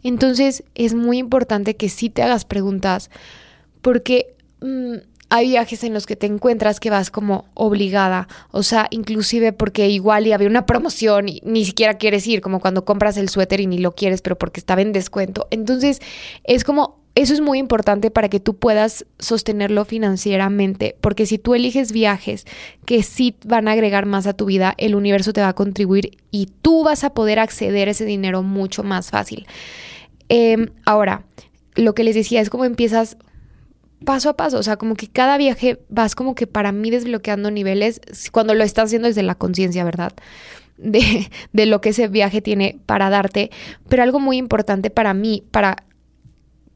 Entonces 0.03 0.65
es 0.75 0.95
muy 0.95 1.19
importante 1.19 1.77
que 1.77 1.89
sí 1.89 2.11
te 2.11 2.23
hagas 2.23 2.45
preguntas 2.45 3.11
porque... 3.81 4.35
Mm, 4.61 4.97
hay 5.35 5.49
viajes 5.49 5.83
en 5.83 5.95
los 5.95 6.05
que 6.05 6.15
te 6.15 6.27
encuentras 6.27 6.79
que 6.79 6.91
vas 6.91 7.11
como 7.11 7.47
obligada, 7.55 8.29
o 8.51 8.63
sea, 8.63 8.87
inclusive 8.91 9.55
porque 9.55 9.89
igual 9.89 10.27
y 10.27 10.33
había 10.33 10.47
una 10.47 10.67
promoción 10.67 11.27
y 11.31 11.41
ni 11.43 11.65
siquiera 11.65 11.95
quieres 11.95 12.27
ir, 12.27 12.43
como 12.43 12.61
cuando 12.61 12.85
compras 12.85 13.17
el 13.17 13.31
suéter 13.31 13.61
y 13.61 13.67
ni 13.67 13.79
lo 13.79 13.93
quieres, 13.93 14.21
pero 14.21 14.37
porque 14.37 14.61
estaba 14.61 14.83
en 14.83 14.93
descuento. 14.93 15.49
Entonces, 15.51 16.03
es 16.45 16.65
como 16.65 17.02
eso 17.15 17.35
es 17.35 17.41
muy 17.43 17.59
importante 17.59 18.11
para 18.11 18.31
que 18.31 18.41
tú 18.41 18.57
puedas 18.57 19.05
sostenerlo 19.19 19.85
financieramente, 19.85 20.97
porque 21.01 21.27
si 21.27 21.39
tú 21.39 21.55
eliges 21.55 21.93
viajes 21.93 22.47
que 22.87 23.03
sí 23.03 23.37
van 23.45 23.69
a 23.69 23.73
agregar 23.73 24.07
más 24.07 24.27
a 24.27 24.33
tu 24.33 24.47
vida, 24.47 24.75
el 24.79 24.95
universo 24.95 25.35
te 25.35 25.43
va 25.43 25.49
a 25.49 25.53
contribuir 25.55 26.17
y 26.31 26.49
tú 26.63 26.85
vas 26.85 27.05
a 27.05 27.13
poder 27.13 27.39
acceder 27.39 27.89
a 27.89 27.91
ese 27.91 28.07
dinero 28.07 28.43
mucho 28.43 28.83
más 28.83 29.11
fácil. 29.11 29.47
Em, 30.31 30.71
ahora, 30.87 31.25
lo 31.75 31.95
que 31.95 32.05
les 32.05 32.15
decía 32.15 32.41
es 32.41 32.49
como 32.49 32.65
empiezas 32.65 33.19
paso 34.07 34.31
a 34.31 34.37
paso, 34.37 34.59
o 34.59 34.63
sea, 34.63 34.79
como 34.79 34.95
que 34.95 35.09
cada 35.09 35.37
viaje 35.37 35.81
vas 35.91 36.15
como 36.15 36.35
que 36.35 36.47
para 36.47 36.73
mí 36.73 36.91
desbloqueando 36.91 37.51
niveles 37.51 38.01
cuando 38.33 38.55
lo 38.55 38.65
estás 38.65 38.87
haciendo 38.87 39.09
desde 39.09 39.23
la 39.23 39.35
conciencia, 39.35 39.85
¿verdad? 39.85 40.15
De, 40.79 41.31
de, 41.53 41.67
lo 41.67 41.81
que 41.83 41.91
ese 41.91 42.09
viaje 42.09 42.41
tiene 42.41 42.81
para 42.87 43.11
darte, 43.11 43.51
pero 43.89 44.03
algo 44.03 44.19
muy 44.19 44.39
importante 44.39 44.91
para 44.91 45.15
mí, 45.15 45.45
para, 45.51 45.85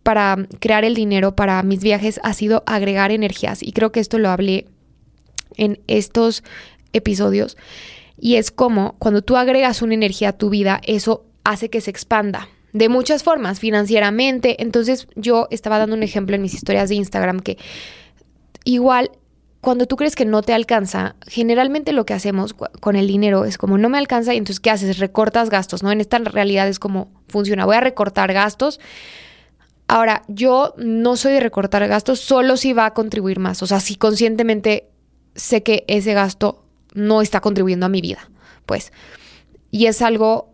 para 0.06 0.36
crear 0.60 0.84
el 0.84 0.94
dinero 0.94 1.34
para 1.34 1.60
mis 1.64 1.82
viajes, 1.82 2.20
ha 2.22 2.32
sido 2.32 2.62
agregar 2.64 3.10
energías 3.10 3.60
y 3.60 3.72
creo 3.72 3.90
que 3.90 3.98
esto 3.98 4.20
lo 4.20 4.28
hablé 4.28 4.68
en 5.56 5.80
estos 5.88 6.44
episodios 6.92 7.56
y 8.16 8.36
es 8.36 8.52
como 8.52 8.94
cuando 9.00 9.22
tú 9.22 9.36
agregas 9.36 9.82
una 9.82 9.94
energía 9.94 10.28
a 10.28 10.38
tu 10.38 10.48
vida, 10.48 10.80
eso 10.84 11.26
hace 11.42 11.70
que 11.70 11.80
se 11.80 11.90
expanda 11.90 12.48
de 12.72 12.88
muchas 12.88 13.24
formas, 13.24 13.58
financieramente. 13.58 14.62
Entonces 14.62 15.08
yo 15.16 15.48
estaba 15.50 15.78
dando 15.78 15.96
un 15.96 16.04
ejemplo 16.04 16.36
en 16.36 16.42
mis 16.42 16.54
historias 16.54 16.88
de 16.88 16.94
Instagram 16.94 17.40
que 17.40 17.58
igual 18.62 19.10
cuando 19.60 19.86
tú 19.86 19.96
crees 19.96 20.14
que 20.14 20.24
no 20.24 20.42
te 20.42 20.52
alcanza, 20.52 21.16
generalmente 21.26 21.92
lo 21.92 22.06
que 22.06 22.14
hacemos 22.14 22.54
con 22.54 22.94
el 22.94 23.08
dinero 23.08 23.44
es 23.44 23.58
como 23.58 23.76
no 23.76 23.88
me 23.88 23.98
alcanza 23.98 24.34
y 24.34 24.36
entonces 24.36 24.60
¿qué 24.60 24.70
haces? 24.70 25.00
Recortas 25.00 25.50
gastos, 25.50 25.82
¿no? 25.82 25.90
En 25.90 26.00
esta 26.00 26.18
realidad 26.18 26.68
es 26.68 26.78
como 26.78 27.08
funciona, 27.26 27.64
voy 27.64 27.74
a 27.74 27.80
recortar 27.80 28.32
gastos. 28.32 28.78
Ahora, 29.88 30.22
yo 30.28 30.74
no 30.78 31.16
soy 31.16 31.34
de 31.34 31.40
recortar 31.40 31.86
gastos, 31.86 32.20
solo 32.20 32.56
si 32.56 32.72
va 32.72 32.86
a 32.86 32.94
contribuir 32.94 33.38
más, 33.38 33.62
o 33.62 33.66
sea, 33.66 33.80
si 33.80 33.96
conscientemente 33.96 34.88
sé 35.34 35.62
que 35.62 35.84
ese 35.86 36.12
gasto 36.14 36.64
no 36.94 37.22
está 37.22 37.40
contribuyendo 37.40 37.86
a 37.86 37.90
mi 37.90 38.00
vida, 38.00 38.28
pues. 38.64 38.92
Y 39.70 39.86
es 39.86 40.02
algo 40.02 40.50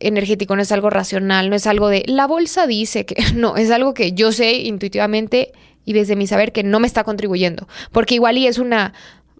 energético, 0.00 0.56
no 0.56 0.62
es 0.62 0.72
algo 0.72 0.90
racional, 0.90 1.50
no 1.50 1.56
es 1.56 1.66
algo 1.66 1.88
de 1.88 2.02
la 2.06 2.26
bolsa 2.26 2.66
dice 2.66 3.06
que 3.06 3.16
no, 3.34 3.56
es 3.56 3.70
algo 3.70 3.94
que 3.94 4.12
yo 4.12 4.32
sé 4.32 4.54
intuitivamente 4.54 5.52
y 5.84 5.92
desde 5.92 6.16
mi 6.16 6.26
saber 6.26 6.52
que 6.52 6.62
no 6.62 6.80
me 6.80 6.86
está 6.86 7.04
contribuyendo, 7.04 7.68
porque 7.92 8.14
igual 8.14 8.38
y 8.38 8.46
es 8.46 8.58
una 8.58 8.94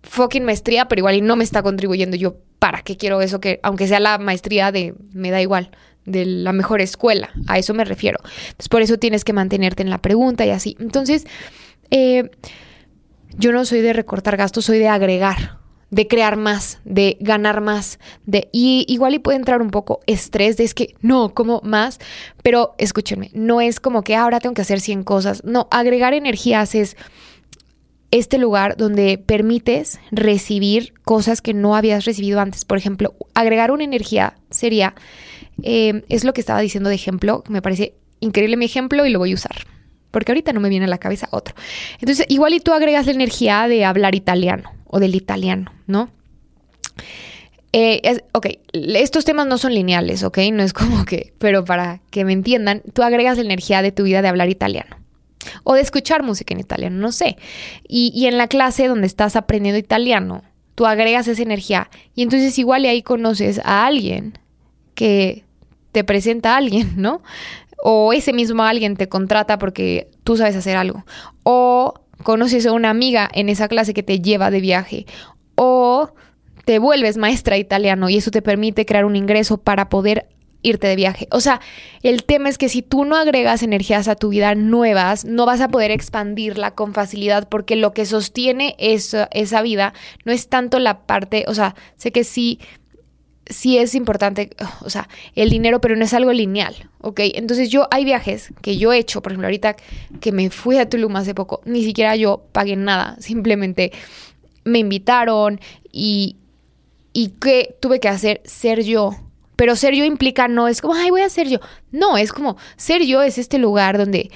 fucking 0.05 0.45
maestría, 0.45 0.87
pero 0.87 1.01
igual 1.01 1.17
y 1.17 1.21
no 1.23 1.37
me 1.37 1.45
está 1.45 1.63
contribuyendo. 1.63 2.17
Yo, 2.17 2.37
¿para 2.59 2.83
qué 2.83 2.97
quiero 2.97 3.21
eso? 3.21 3.41
Que 3.41 3.61
aunque 3.63 3.89
sea 3.89 4.01
la 4.01 4.19
maestría 4.19 4.71
de, 4.71 4.95
me 5.13 5.31
da 5.31 5.41
igual, 5.41 5.71
de 6.05 6.27
la 6.27 6.53
mejor 6.53 6.81
escuela, 6.81 7.31
a 7.47 7.59
eso 7.59 7.75
me 7.75 7.85
refiero. 7.85 8.19
Entonces, 8.23 8.69
por 8.69 8.83
eso 8.83 8.99
tienes 8.99 9.25
que 9.25 9.33
mantenerte 9.33 9.83
en 9.83 9.91
la 9.91 9.99
pregunta 9.99 10.45
y 10.45 10.51
así. 10.51 10.77
Entonces, 10.79 11.27
eh, 11.91 12.31
yo 13.37 13.53
no 13.53 13.65
soy 13.65 13.81
de 13.81 13.93
recortar 13.93 14.37
gastos, 14.37 14.65
soy 14.65 14.79
de 14.79 14.89
agregar 14.89 15.65
de 15.95 16.09
crear 16.09 16.37
más, 16.37 16.81
de 16.85 17.17
ganar 17.21 17.61
más, 17.61 18.01
de 18.27 18.49
y 18.51 18.85
igual 18.89 19.15
y 19.15 19.21
puede 19.21 19.37
entrar 19.37 19.63
un 19.63 19.71
poco 19.71 20.01
estrés 20.07 20.57
de 20.57 20.65
es 20.65 20.75
que 20.75 20.97
no, 21.03 21.35
como 21.35 21.61
más, 21.63 22.01
pero 22.43 22.75
escúchenme, 22.79 23.31
no 23.33 23.61
es 23.61 23.79
como 23.79 24.03
que 24.03 24.17
ahora 24.17 24.41
tengo 24.41 24.55
que 24.55 24.63
hacer 24.63 24.81
100 24.81 25.05
cosas, 25.05 25.45
no, 25.45 25.69
agregar 25.71 26.13
energías 26.13 26.75
es 26.75 26.97
este 28.11 28.39
lugar 28.39 28.77
donde 28.77 29.19
permites 29.19 30.01
recibir 30.11 30.95
cosas 31.05 31.41
que 31.41 31.55
no 31.55 31.75
habías 31.75 32.05
recibido 32.05 32.41
antes. 32.41 32.65
Por 32.65 32.79
ejemplo, 32.79 33.15
agregar 33.35 33.73
una 33.73 33.83
energía 33.83 34.35
sería, 34.51 34.95
eh, 35.65 36.05
es 36.11 36.25
lo 36.25 36.35
que 36.35 36.41
estaba 36.41 36.61
diciendo 36.61 36.91
de 36.91 36.95
ejemplo, 36.95 37.43
me 37.49 37.63
parece 37.63 37.95
increíble 38.21 38.57
mi 38.57 38.67
ejemplo 38.67 39.07
y 39.07 39.11
lo 39.11 39.19
voy 39.19 39.33
a 39.33 39.35
usar, 39.35 39.67
porque 40.11 40.33
ahorita 40.33 40.53
no 40.53 40.61
me 40.61 40.69
viene 40.69 40.85
a 40.85 40.89
la 40.89 40.99
cabeza 40.99 41.29
otro. 41.31 41.55
Entonces, 42.01 42.27
igual 42.29 42.53
y 42.53 42.61
tú 42.61 42.73
agregas 42.73 43.07
la 43.07 43.13
energía 43.13 43.67
de 43.67 43.85
hablar 43.85 44.15
italiano 44.15 44.71
o 44.87 45.01
del 45.01 45.15
italiano, 45.15 45.73
¿no? 45.87 46.11
Eh, 47.73 48.21
ok, 48.33 48.47
estos 48.73 49.25
temas 49.25 49.47
no 49.47 49.59
son 49.59 49.75
lineales, 49.75 50.23
¿ok? 50.23 50.39
No 50.53 50.63
es 50.63 50.73
como 50.73 51.05
que, 51.07 51.33
pero 51.39 51.65
para 51.65 52.01
que 52.11 52.25
me 52.25 52.33
entiendan, 52.33 52.83
tú 52.93 53.03
agregas 53.03 53.39
la 53.39 53.45
energía 53.45 53.81
de 53.81 53.91
tu 53.91 54.05
vida 54.05 54.23
de 54.23 54.29
hablar 54.29 54.51
italiano 54.51 54.99
o 55.65 55.75
de 55.75 55.81
escuchar 55.81 56.23
música 56.23 56.55
en 56.55 56.61
italiano, 56.61 56.97
no 56.97 57.11
sé. 57.11 57.37
Y, 57.89 58.13
y 58.15 58.27
en 58.27 58.37
la 58.37 58.49
clase 58.49 58.87
donde 58.87 59.07
estás 59.07 59.35
aprendiendo 59.35 59.79
italiano, 59.79 60.43
tú 60.75 60.87
agregas 60.87 61.27
esa 61.27 61.43
energía 61.43 61.91
y 62.15 62.23
entonces 62.23 62.59
igual 62.59 62.85
y 62.85 62.89
ahí 62.89 63.03
conoces 63.03 63.61
a 63.65 63.87
alguien 63.87 64.39
que 64.95 65.44
te 65.95 66.05
presenta 66.05 66.53
a 66.53 66.57
alguien, 66.59 66.93
¿no? 66.97 67.23
O 67.83 68.13
ese 68.13 68.35
mismo 68.35 68.65
alguien 68.65 68.97
te 68.97 69.09
contrata 69.09 69.59
porque 69.59 70.11
tú 70.25 70.37
sabes 70.37 70.57
hacer 70.57 70.77
algo. 70.77 71.07
O 71.45 71.95
conoces 72.23 72.67
a 72.67 72.73
una 72.73 72.91
amiga 72.91 73.31
en 73.33 73.49
esa 73.49 73.69
clase 73.69 73.95
que 73.95 74.03
te 74.03 74.21
lleva 74.21 74.51
de 74.51 74.61
viaje 74.61 75.07
o 75.55 76.13
te 76.65 76.79
vuelves 76.79 77.17
maestra 77.17 77.57
italiano 77.57 78.09
y 78.09 78.17
eso 78.17 78.31
te 78.31 78.43
permite 78.43 78.85
crear 78.85 79.05
un 79.05 79.17
ingreso 79.17 79.59
para 79.59 79.89
poder 79.89 80.29
irte 80.63 80.87
de 80.87 80.97
viaje. 80.97 81.29
O 81.31 81.41
sea, 81.41 81.61
el 82.03 82.25
tema 82.25 82.49
es 82.49 82.59
que 82.59 82.71
si 82.71 82.81
tú 82.83 83.05
no 83.05 83.17
agregas 83.17 83.63
energías 83.63 84.09
a 84.09 84.17
tu 84.17 84.31
vida 84.31 84.55
nuevas, 84.55 85.25
no 85.27 85.47
vas 85.47 85.61
a 85.61 85.69
poder 85.69 85.91
expandirla 85.91 86.73
con 86.73 86.95
facilidad 86.95 87.49
porque 87.49 87.77
lo 87.77 87.93
que 87.93 88.07
sostiene 88.07 88.75
esa, 88.79 89.29
esa 89.31 89.61
vida 89.61 89.93
no 90.25 90.33
es 90.33 90.49
tanto 90.49 90.79
la 90.79 91.07
parte, 91.07 91.45
o 91.47 91.55
sea, 91.55 91.77
sé 91.97 92.11
que 92.13 92.25
sí 92.25 92.59
sí 93.47 93.79
es 93.79 93.95
importante, 93.95 94.51
o 94.83 94.91
sea, 94.91 95.09
el 95.35 95.51
dinero, 95.51 95.81
pero 95.81 95.97
no 95.97 96.05
es 96.05 96.15
algo 96.15 96.33
lineal, 96.33 96.75
¿ok? 97.01 97.21
Entonces 97.35 97.71
yo, 97.71 97.87
hay 97.91 98.05
viajes 98.05 98.53
que 98.63 98.77
yo 98.77 98.93
he 98.93 98.99
hecho, 98.99 99.23
por 99.23 99.33
ejemplo, 99.33 99.47
ahorita 99.47 99.77
que 100.21 100.33
me 100.33 100.51
fui 100.51 100.79
a 100.79 100.89
Tulum 100.89 101.15
hace 101.17 101.35
poco, 101.35 101.61
ni 101.65 101.85
siquiera 101.85 102.17
yo 102.17 102.43
pagué 102.53 102.77
nada, 102.77 103.17
simplemente 103.21 103.93
me 104.65 104.79
invitaron 104.79 105.61
y, 105.93 106.37
y 107.13 107.29
¿qué 107.41 107.77
tuve 107.81 108.01
que 108.01 108.09
hacer? 108.09 108.41
Ser 108.45 108.83
yo. 108.83 109.17
Pero 109.57 109.77
ser 109.77 109.95
yo 109.95 110.05
implica 110.05 110.49
no 110.49 110.67
es 110.67 110.81
como, 110.81 110.95
ay, 110.95 111.11
voy 111.11 111.21
a 111.21 111.29
ser 111.29 111.49
yo. 111.49 111.61
No, 111.93 112.17
es 112.17 112.33
como, 112.33 112.57
ser 112.77 113.05
yo 113.05 113.23
es 113.23 113.39
este 113.39 113.59
lugar 113.59 113.99
donde 113.99 114.31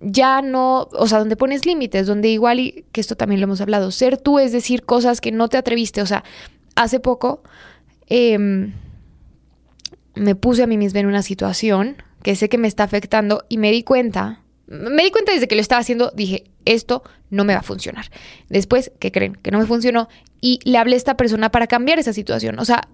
ya 0.00 0.42
no, 0.42 0.88
o 0.92 1.06
sea, 1.06 1.18
donde 1.18 1.36
pones 1.36 1.64
límites, 1.64 2.06
donde 2.06 2.28
igual, 2.28 2.60
y 2.60 2.84
que 2.92 3.00
esto 3.00 3.16
también 3.16 3.40
lo 3.40 3.44
hemos 3.44 3.60
hablado, 3.60 3.90
ser 3.90 4.18
tú 4.18 4.38
es 4.38 4.52
decir 4.52 4.84
cosas 4.84 5.20
que 5.20 5.32
no 5.32 5.48
te 5.48 5.56
atreviste, 5.56 6.02
o 6.02 6.06
sea, 6.06 6.24
hace 6.76 7.00
poco 7.00 7.42
Em, 8.08 8.72
me 10.14 10.34
puse 10.34 10.62
a 10.62 10.66
mí 10.66 10.76
misma 10.76 11.00
en 11.00 11.06
una 11.06 11.22
situación 11.22 11.96
que 12.22 12.34
sé 12.36 12.48
que 12.48 12.58
me 12.58 12.68
está 12.68 12.84
afectando 12.84 13.44
y 13.48 13.58
me 13.58 13.70
di 13.70 13.82
cuenta, 13.82 14.42
me 14.66 15.04
di 15.04 15.10
cuenta 15.10 15.32
desde 15.32 15.48
que 15.48 15.54
lo 15.54 15.60
estaba 15.60 15.80
haciendo, 15.80 16.12
dije, 16.14 16.44
esto 16.64 17.02
no 17.30 17.44
me 17.44 17.54
va 17.54 17.60
a 17.60 17.62
funcionar. 17.62 18.06
Después, 18.48 18.92
¿qué 18.98 19.12
creen? 19.12 19.34
Que 19.36 19.50
no 19.50 19.58
me 19.58 19.66
funcionó 19.66 20.08
y 20.40 20.60
le 20.64 20.78
hablé 20.78 20.94
a 20.94 20.96
esta 20.98 21.16
persona 21.16 21.50
para 21.50 21.66
cambiar 21.66 21.98
esa 21.98 22.12
situación. 22.12 22.58
O 22.58 22.64
sea, 22.64 22.88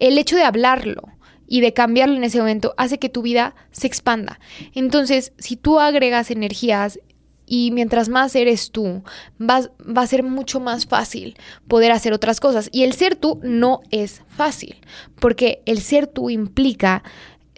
el 0.00 0.18
hecho 0.18 0.36
de 0.36 0.44
hablarlo 0.44 1.02
y 1.46 1.60
de 1.60 1.72
cambiarlo 1.72 2.16
en 2.16 2.24
ese 2.24 2.38
momento 2.38 2.74
hace 2.76 2.98
que 2.98 3.08
tu 3.08 3.22
vida 3.22 3.54
se 3.70 3.86
expanda. 3.86 4.40
Entonces, 4.74 5.32
si 5.38 5.56
tú 5.56 5.80
agregas 5.80 6.30
energías 6.30 6.98
y 7.46 7.70
mientras 7.72 8.08
más 8.08 8.34
eres 8.34 8.70
tú, 8.70 9.02
va 9.40 9.68
a 9.96 10.06
ser 10.06 10.22
mucho 10.22 10.60
más 10.60 10.86
fácil 10.86 11.36
poder 11.68 11.92
hacer 11.92 12.12
otras 12.12 12.40
cosas. 12.40 12.68
Y 12.72 12.84
el 12.84 12.92
ser 12.92 13.16
tú 13.16 13.40
no 13.42 13.80
es 13.90 14.22
fácil, 14.28 14.76
porque 15.20 15.62
el 15.66 15.80
ser 15.80 16.06
tú 16.06 16.30
implica 16.30 17.02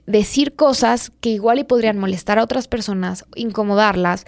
decir 0.07 0.55
cosas 0.55 1.13
que 1.21 1.31
igual 1.31 1.59
y 1.59 1.65
podrían 1.65 1.99
molestar 1.99 2.39
a 2.39 2.45
otras 2.45 2.69
personas, 2.69 3.25
incomodarlas, 3.35 4.25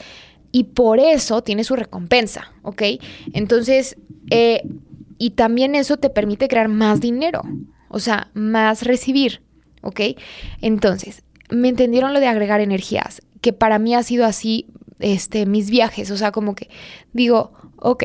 y 0.53 0.65
por 0.65 1.01
eso 1.01 1.43
tiene 1.43 1.65
su 1.65 1.77
recompensa, 1.77 2.53
¿ok? 2.63 2.83
Entonces, 3.33 3.97
eh, 4.31 4.63
y 5.19 5.31
también 5.31 5.75
eso 5.75 5.97
te 5.97 6.09
permite 6.09 6.49
crear 6.49 6.69
más 6.69 7.01
dinero, 7.01 7.43
o 7.89 7.99
sea, 7.99 8.31
más 8.35 8.83
recibir. 8.83 9.43
¿ok? 9.87 10.01
Entonces, 10.61 11.23
me 11.51 11.69
entendieron 11.69 12.13
lo 12.13 12.21
de 12.21 12.27
agregar 12.27 12.61
energías, 12.61 13.23
que 13.41 13.53
para 13.53 13.79
mí 13.79 13.95
ha 13.95 14.03
sido 14.03 14.27
así, 14.27 14.67
este, 14.99 15.47
mis 15.47 15.71
viajes, 15.71 16.11
o 16.11 16.17
sea, 16.17 16.33
como 16.33 16.55
que 16.55 16.69
digo, 17.12 17.53
ok, 17.76 18.05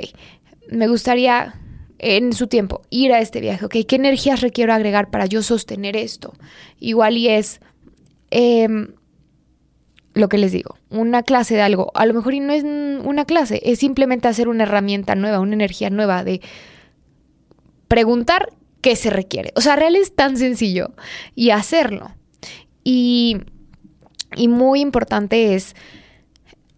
me 0.70 0.88
gustaría 0.88 1.56
en 2.00 2.34
su 2.34 2.48
tiempo 2.48 2.82
ir 2.90 3.14
a 3.14 3.20
este 3.20 3.42
viaje, 3.42 3.66
ok, 3.66 3.76
¿qué 3.88 3.96
energías 3.96 4.42
requiero 4.42 4.74
agregar 4.74 5.10
para 5.10 5.26
yo 5.26 5.44
sostener 5.44 5.96
esto? 5.96 6.34
Igual 6.80 7.18
y 7.18 7.30
es... 7.30 7.60
Em, 8.30 8.94
lo 10.14 10.28
que 10.28 10.38
les 10.38 10.52
digo, 10.52 10.78
una 10.90 11.24
clase 11.24 11.56
de 11.56 11.62
algo, 11.62 11.92
a 11.96 12.06
lo 12.06 12.14
mejor 12.14 12.34
y 12.34 12.42
no 12.42 12.52
es 12.52 12.64
una 12.64 13.24
clase, 13.24 13.62
es 13.64 13.80
simplemente 13.80 14.28
hacer 14.28 14.50
una 14.50 14.64
herramienta 14.64 15.16
nueva, 15.16 15.40
una 15.40 15.54
energía 15.54 15.90
nueva 15.90 16.26
de 16.26 16.42
preguntar 17.88 18.50
qué 18.82 18.96
se 18.96 19.10
requiere. 19.10 19.54
O 19.56 19.62
sea, 19.62 19.76
real 19.76 19.96
es 19.96 20.16
tan 20.16 20.38
sencillo 20.38 20.92
y 21.36 21.52
hacerlo. 21.52 22.12
Y, 22.84 23.38
muy 24.38 24.80
importante 24.80 25.56
es 25.56 25.76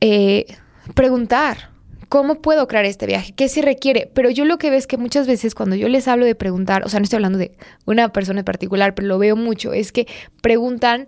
eh, 0.05 0.57
preguntar. 0.95 1.69
¿Cómo 2.09 2.41
puedo 2.41 2.67
crear 2.67 2.85
este 2.85 3.07
viaje? 3.07 3.33
¿Qué 3.33 3.47
se 3.47 3.61
requiere? 3.61 4.11
Pero 4.13 4.29
yo 4.29 4.43
lo 4.43 4.57
que 4.57 4.69
veo 4.69 4.77
es 4.77 4.85
que 4.85 4.97
muchas 4.97 5.25
veces 5.25 5.55
cuando 5.55 5.77
yo 5.77 5.87
les 5.87 6.07
hablo 6.07 6.25
de 6.25 6.35
preguntar, 6.35 6.83
o 6.85 6.89
sea, 6.89 6.99
no 6.99 7.05
estoy 7.05 7.17
hablando 7.17 7.39
de 7.39 7.53
una 7.85 8.09
persona 8.09 8.41
en 8.41 8.45
particular, 8.45 8.93
pero 8.93 9.07
lo 9.07 9.17
veo 9.17 9.35
mucho, 9.35 9.73
es 9.73 9.91
que 9.93 10.05
preguntan 10.41 11.07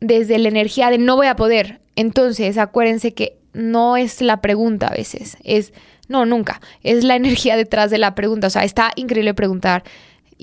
desde 0.00 0.38
la 0.38 0.48
energía 0.48 0.88
de 0.88 0.98
no 0.98 1.16
voy 1.16 1.26
a 1.26 1.36
poder. 1.36 1.80
Entonces, 1.96 2.56
acuérdense 2.58 3.12
que 3.12 3.36
no 3.52 3.96
es 3.96 4.22
la 4.22 4.40
pregunta 4.40 4.86
a 4.86 4.94
veces, 4.94 5.36
es, 5.42 5.72
no, 6.08 6.24
nunca, 6.24 6.60
es 6.82 7.02
la 7.04 7.16
energía 7.16 7.56
detrás 7.56 7.90
de 7.90 7.98
la 7.98 8.14
pregunta. 8.14 8.46
O 8.46 8.50
sea, 8.50 8.62
está 8.62 8.92
increíble 8.94 9.34
preguntar, 9.34 9.82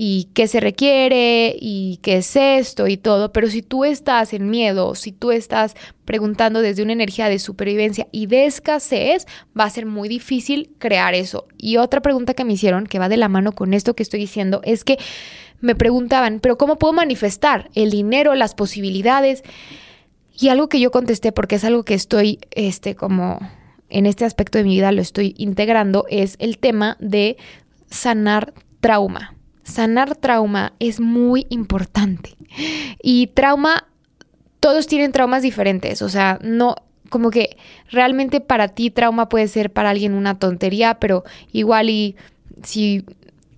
y 0.02 0.30
qué 0.34 0.48
se 0.48 0.62
requiere 0.62 1.58
y 1.60 2.00
qué 2.02 2.16
es 2.20 2.38
esto 2.38 2.88
y 2.88 2.96
todo, 2.96 3.34
pero 3.34 3.50
si 3.50 3.62
tú 3.62 3.84
estás 3.84 4.34
en 4.34 4.50
miedo, 4.50 4.96
si 4.96 5.12
tú 5.12 5.32
estás 5.32 5.76
preguntando 6.06 6.62
desde 6.62 6.84
una 6.84 6.94
energía 6.94 7.28
de 7.28 7.38
supervivencia 7.38 8.08
y 8.14 8.28
de 8.28 8.46
escasez, 8.46 9.28
va 9.60 9.66
a 9.66 9.70
ser 9.70 9.86
muy 9.86 10.08
difícil 10.08 10.72
crear 10.78 11.16
eso. 11.16 11.48
Y 11.58 11.76
otra 11.76 12.02
pregunta 12.02 12.34
que 12.34 12.46
me 12.46 12.54
hicieron, 12.54 12.88
que 12.88 12.98
va 12.98 13.10
de 13.10 13.18
la 13.18 13.28
mano 13.28 13.52
con 13.52 13.74
esto 13.74 13.94
que 13.94 14.04
estoy 14.04 14.22
diciendo, 14.22 14.62
es 14.64 14.86
que 14.86 14.98
me 15.60 15.76
preguntaban, 15.76 16.40
pero 16.40 16.58
¿cómo 16.58 16.78
puedo 16.78 16.94
manifestar 16.94 17.70
el 17.76 17.92
dinero, 17.92 18.36
las 18.36 18.56
posibilidades? 18.56 19.44
Y 20.34 20.48
algo 20.48 20.70
que 20.70 20.80
yo 20.80 20.92
contesté, 20.92 21.34
porque 21.34 21.56
es 21.56 21.66
algo 21.66 21.84
que 21.84 21.96
estoy, 21.96 22.40
este, 22.52 22.96
como 22.96 23.38
en 23.90 24.06
este 24.06 24.24
aspecto 24.24 24.60
de 24.60 24.64
mi 24.64 24.76
vida 24.76 24.94
lo 24.94 25.02
estoy 25.02 25.36
integrando, 25.38 26.06
es 26.10 26.38
el 26.40 26.58
tema 26.58 26.96
de 27.02 27.36
sanar 27.90 28.54
trauma 28.80 29.36
sanar 29.70 30.16
trauma 30.16 30.74
es 30.80 31.00
muy 31.00 31.48
importante. 31.50 32.36
Y 33.02 33.28
trauma, 33.28 33.86
todos 34.60 34.88
tienen 34.88 35.12
traumas 35.12 35.44
diferentes, 35.44 36.02
o 36.02 36.10
sea, 36.10 36.40
no, 36.42 36.76
como 37.10 37.32
que 37.32 37.58
realmente 37.92 38.42
para 38.42 38.70
ti 38.70 38.90
trauma 38.90 39.30
puede 39.30 39.48
ser 39.48 39.72
para 39.72 39.92
alguien 39.92 40.14
una 40.14 40.38
tontería, 40.38 41.00
pero 41.00 41.24
igual 41.52 41.90
y 41.90 42.16
si 42.64 43.06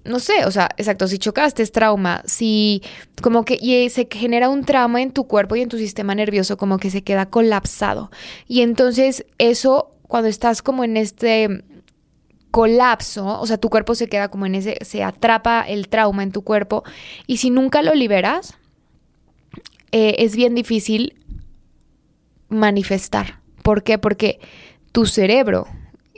no 0.03 0.19
sé, 0.19 0.45
o 0.45 0.51
sea, 0.51 0.69
exacto, 0.77 1.07
si 1.07 1.19
chocaste 1.19 1.61
es 1.61 1.71
trauma, 1.71 2.23
si 2.25 2.81
como 3.21 3.45
que 3.45 3.57
y 3.61 3.89
se 3.89 4.07
genera 4.09 4.49
un 4.49 4.63
trauma 4.63 5.01
en 5.01 5.11
tu 5.11 5.25
cuerpo 5.25 5.55
y 5.55 5.61
en 5.61 5.69
tu 5.69 5.77
sistema 5.77 6.15
nervioso, 6.15 6.57
como 6.57 6.79
que 6.79 6.89
se 6.89 7.03
queda 7.03 7.27
colapsado. 7.27 8.11
Y 8.47 8.61
entonces 8.61 9.25
eso, 9.37 9.91
cuando 10.07 10.27
estás 10.27 10.61
como 10.61 10.83
en 10.83 10.97
este 10.97 11.63
colapso, 12.51 13.39
o 13.39 13.47
sea, 13.47 13.57
tu 13.57 13.69
cuerpo 13.69 13.95
se 13.95 14.07
queda 14.07 14.29
como 14.29 14.45
en 14.45 14.55
ese, 14.55 14.77
se 14.81 15.03
atrapa 15.03 15.61
el 15.61 15.87
trauma 15.87 16.23
en 16.23 16.31
tu 16.31 16.43
cuerpo 16.43 16.83
y 17.25 17.37
si 17.37 17.49
nunca 17.49 17.81
lo 17.81 17.95
liberas, 17.95 18.57
eh, 19.91 20.15
es 20.19 20.35
bien 20.35 20.53
difícil 20.53 21.15
manifestar. 22.49 23.39
¿Por 23.63 23.83
qué? 23.83 23.97
Porque 23.97 24.39
tu 24.91 25.05
cerebro, 25.05 25.67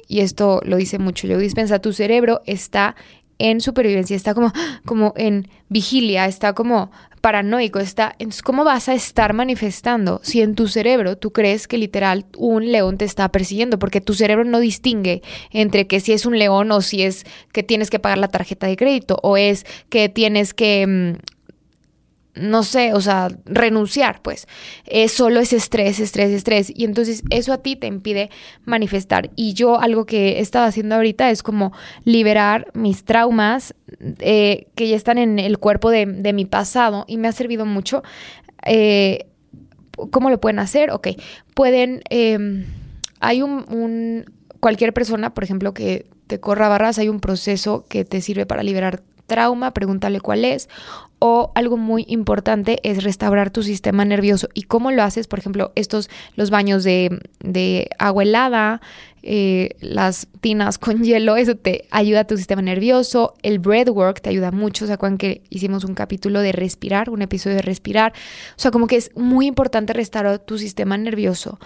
y 0.07 0.21
esto 0.21 0.59
lo 0.65 0.77
dice 0.77 0.99
mucho 0.99 1.27
yo 1.27 1.37
dispensa, 1.37 1.79
tu 1.79 1.93
cerebro 1.93 2.41
está 2.45 2.95
en 3.37 3.61
supervivencia, 3.61 4.15
está 4.15 4.33
como, 4.33 4.51
como 4.85 5.13
en 5.15 5.49
vigilia, 5.69 6.25
está 6.25 6.53
como 6.53 6.91
paranoico, 7.23 7.79
está, 7.79 8.17
entonces 8.19 8.41
¿cómo 8.41 8.65
vas 8.65 8.89
a 8.89 8.93
estar 8.93 9.31
manifestando 9.31 10.19
si 10.23 10.41
en 10.41 10.55
tu 10.55 10.67
cerebro 10.67 11.15
tú 11.17 11.31
crees 11.31 11.69
que 11.69 11.77
literal 11.77 12.25
un 12.35 12.69
león 12.69 12.97
te 12.97 13.05
está 13.05 13.29
persiguiendo? 13.29 13.79
Porque 13.79 14.01
tu 14.01 14.13
cerebro 14.13 14.43
no 14.43 14.59
distingue 14.59 15.21
entre 15.49 15.87
que 15.87 16.01
si 16.01 16.11
es 16.11 16.25
un 16.25 16.37
león 16.37 16.69
o 16.73 16.81
si 16.81 17.03
es 17.03 17.25
que 17.53 17.63
tienes 17.63 17.89
que 17.89 17.97
pagar 17.97 18.17
la 18.17 18.27
tarjeta 18.27 18.67
de 18.67 18.75
crédito 18.75 19.19
o 19.23 19.37
es 19.37 19.65
que 19.87 20.09
tienes 20.09 20.53
que 20.53 20.85
mm, 20.85 21.23
no 22.35 22.63
sé, 22.63 22.93
o 22.93 23.01
sea, 23.01 23.29
renunciar, 23.45 24.21
pues. 24.21 24.47
Es 24.85 25.11
solo 25.11 25.39
es 25.39 25.53
estrés, 25.53 25.99
estrés, 25.99 26.31
estrés. 26.31 26.71
Y 26.75 26.85
entonces 26.85 27.23
eso 27.29 27.53
a 27.53 27.59
ti 27.59 27.75
te 27.75 27.87
impide 27.87 28.29
manifestar. 28.65 29.29
Y 29.35 29.53
yo 29.53 29.79
algo 29.79 30.05
que 30.05 30.33
he 30.33 30.39
estado 30.39 30.65
haciendo 30.65 30.95
ahorita 30.95 31.29
es 31.29 31.43
como 31.43 31.73
liberar 32.05 32.71
mis 32.73 33.03
traumas 33.03 33.75
eh, 34.19 34.67
que 34.75 34.87
ya 34.87 34.95
están 34.95 35.17
en 35.17 35.37
el 35.37 35.59
cuerpo 35.59 35.91
de, 35.91 36.05
mi 36.33 36.45
pasado 36.45 37.05
y 37.07 37.17
me 37.17 37.27
ha 37.27 37.31
servido 37.31 37.65
mucho. 37.65 38.03
Eh, 38.65 39.27
¿Cómo 40.09 40.31
lo 40.31 40.41
pueden 40.41 40.57
hacer? 40.57 40.89
Ok, 40.89 41.09
pueden, 41.53 42.01
em, 42.09 42.65
hay 43.19 43.43
un, 43.43 43.63
un, 43.69 44.25
cualquier 44.59 44.91
persona, 44.91 45.35
por 45.35 45.43
ejemplo, 45.43 45.75
que 45.75 46.07
te 46.25 46.39
corra 46.39 46.67
barras, 46.67 46.97
hay 46.97 47.09
un 47.09 47.19
proceso 47.19 47.85
que 47.87 48.03
te 48.05 48.21
sirve 48.21 48.47
para 48.47 48.63
liberar 48.63 49.03
trauma, 49.27 49.71
pregúntale 49.71 50.19
cuál 50.19 50.45
es. 50.45 50.69
O 51.25 51.53
algo 51.55 51.77
muy 51.77 52.03
importante 52.09 52.81
es 52.83 53.01
restaurar 53.01 53.49
tu 53.49 53.63
sistema 53.63 54.03
nervioso. 54.03 54.49
¿Y 54.53 54.63
cómo 54.63 54.91
lo 54.91 55.03
haces? 55.03 55.27
Por 55.27 55.39
ejemplo, 55.39 55.71
estos, 55.75 56.09
los 56.35 56.49
baños 56.49 56.83
de, 56.83 57.17
de 57.39 57.87
agua 57.97 58.23
helada, 58.23 58.81
eh, 59.21 59.77
las 59.79 60.27
tinas 60.41 60.77
con 60.77 61.01
hielo, 61.05 61.37
eso 61.37 61.55
te 61.55 61.85
ayuda 61.91 62.19
a 62.19 62.27
tu 62.27 62.35
sistema 62.35 62.61
nervioso. 62.61 63.35
El 63.41 63.59
breathwork 63.59 64.19
te 64.19 64.31
ayuda 64.31 64.51
mucho. 64.51 64.85
¿Se 64.85 64.91
acuerdan 64.91 65.17
que 65.17 65.43
hicimos 65.49 65.85
un 65.85 65.93
capítulo 65.93 66.41
de 66.41 66.51
respirar, 66.51 67.09
un 67.09 67.21
episodio 67.21 67.55
de 67.55 67.61
respirar? 67.61 68.11
O 68.57 68.59
sea, 68.59 68.71
como 68.71 68.87
que 68.87 68.97
es 68.97 69.15
muy 69.15 69.47
importante 69.47 69.93
restaurar 69.93 70.39
tu 70.39 70.57
sistema 70.57 70.97
nervioso. 70.97 71.57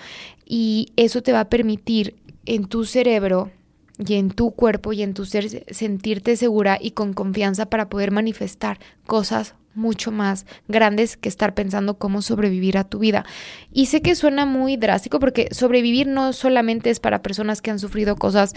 Y 0.46 0.94
eso 0.98 1.24
te 1.24 1.32
va 1.32 1.40
a 1.40 1.50
permitir 1.50 2.16
en 2.46 2.68
tu 2.68 2.86
cerebro 2.86 3.50
y 3.98 4.16
en 4.16 4.30
tu 4.30 4.52
cuerpo 4.52 4.94
y 4.94 5.02
en 5.02 5.14
tu 5.14 5.26
ser 5.26 5.66
sentirte 5.74 6.36
segura 6.36 6.78
y 6.80 6.92
con 6.92 7.14
confianza 7.14 7.68
para 7.68 7.90
poder 7.90 8.12
manifestar 8.12 8.80
cosas 9.06 9.56
mucho 9.74 10.12
más 10.12 10.46
grandes 10.68 11.18
que 11.18 11.30
estar 11.30 11.54
pensando 11.54 11.98
cómo 11.98 12.22
sobrevivir 12.22 12.78
a 12.78 12.84
tu 12.84 13.00
vida. 13.00 13.26
Y 13.72 13.86
sé 13.86 14.02
que 14.02 14.16
suena 14.16 14.46
muy 14.46 14.76
drástico 14.76 15.20
porque 15.20 15.50
sobrevivir 15.52 16.08
no 16.08 16.34
solamente 16.34 16.90
es 16.90 17.00
para 17.00 17.22
personas 17.22 17.62
que 17.62 17.72
han 17.72 17.80
sufrido 17.80 18.16
cosas 18.16 18.54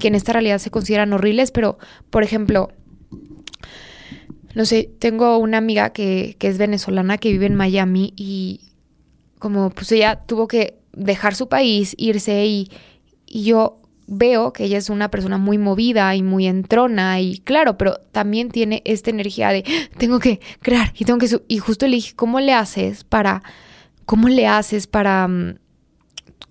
que 0.00 0.08
en 0.08 0.14
esta 0.14 0.32
realidad 0.32 0.58
se 0.58 0.70
consideran 0.70 1.12
horribles, 1.12 1.50
pero 1.50 1.78
por 2.10 2.22
ejemplo, 2.22 2.70
no 4.54 4.64
sé, 4.64 4.90
tengo 4.98 5.38
una 5.38 5.58
amiga 5.58 5.90
que, 5.90 6.36
que 6.38 6.48
es 6.48 6.58
venezolana 6.58 7.18
que 7.18 7.30
vive 7.30 7.46
en 7.46 7.54
Miami 7.54 8.12
y 8.16 8.72
como 9.38 9.70
pues 9.70 9.92
ella 9.92 10.22
tuvo 10.26 10.48
que 10.48 10.78
dejar 10.92 11.34
su 11.34 11.48
país, 11.48 11.94
irse 11.98 12.46
y, 12.46 12.70
y 13.26 13.44
yo 13.44 13.82
veo 14.06 14.52
que 14.52 14.64
ella 14.64 14.78
es 14.78 14.90
una 14.90 15.10
persona 15.10 15.38
muy 15.38 15.58
movida 15.58 16.14
y 16.14 16.22
muy 16.22 16.46
entrona 16.46 17.20
y 17.20 17.38
claro, 17.38 17.78
pero 17.78 17.98
también 18.12 18.50
tiene 18.50 18.82
esta 18.84 19.10
energía 19.10 19.50
de 19.50 19.64
tengo 19.98 20.18
que 20.18 20.40
crear 20.60 20.92
y 20.96 21.04
tengo 21.04 21.18
que 21.18 21.28
y 21.48 21.58
justo 21.58 21.86
le 21.86 21.96
dije, 21.96 22.14
¿cómo 22.14 22.40
le 22.40 22.52
haces 22.52 23.04
para 23.04 23.42
cómo 24.04 24.28
le 24.28 24.46
haces 24.46 24.86
para 24.86 25.26
mm, 25.28 25.58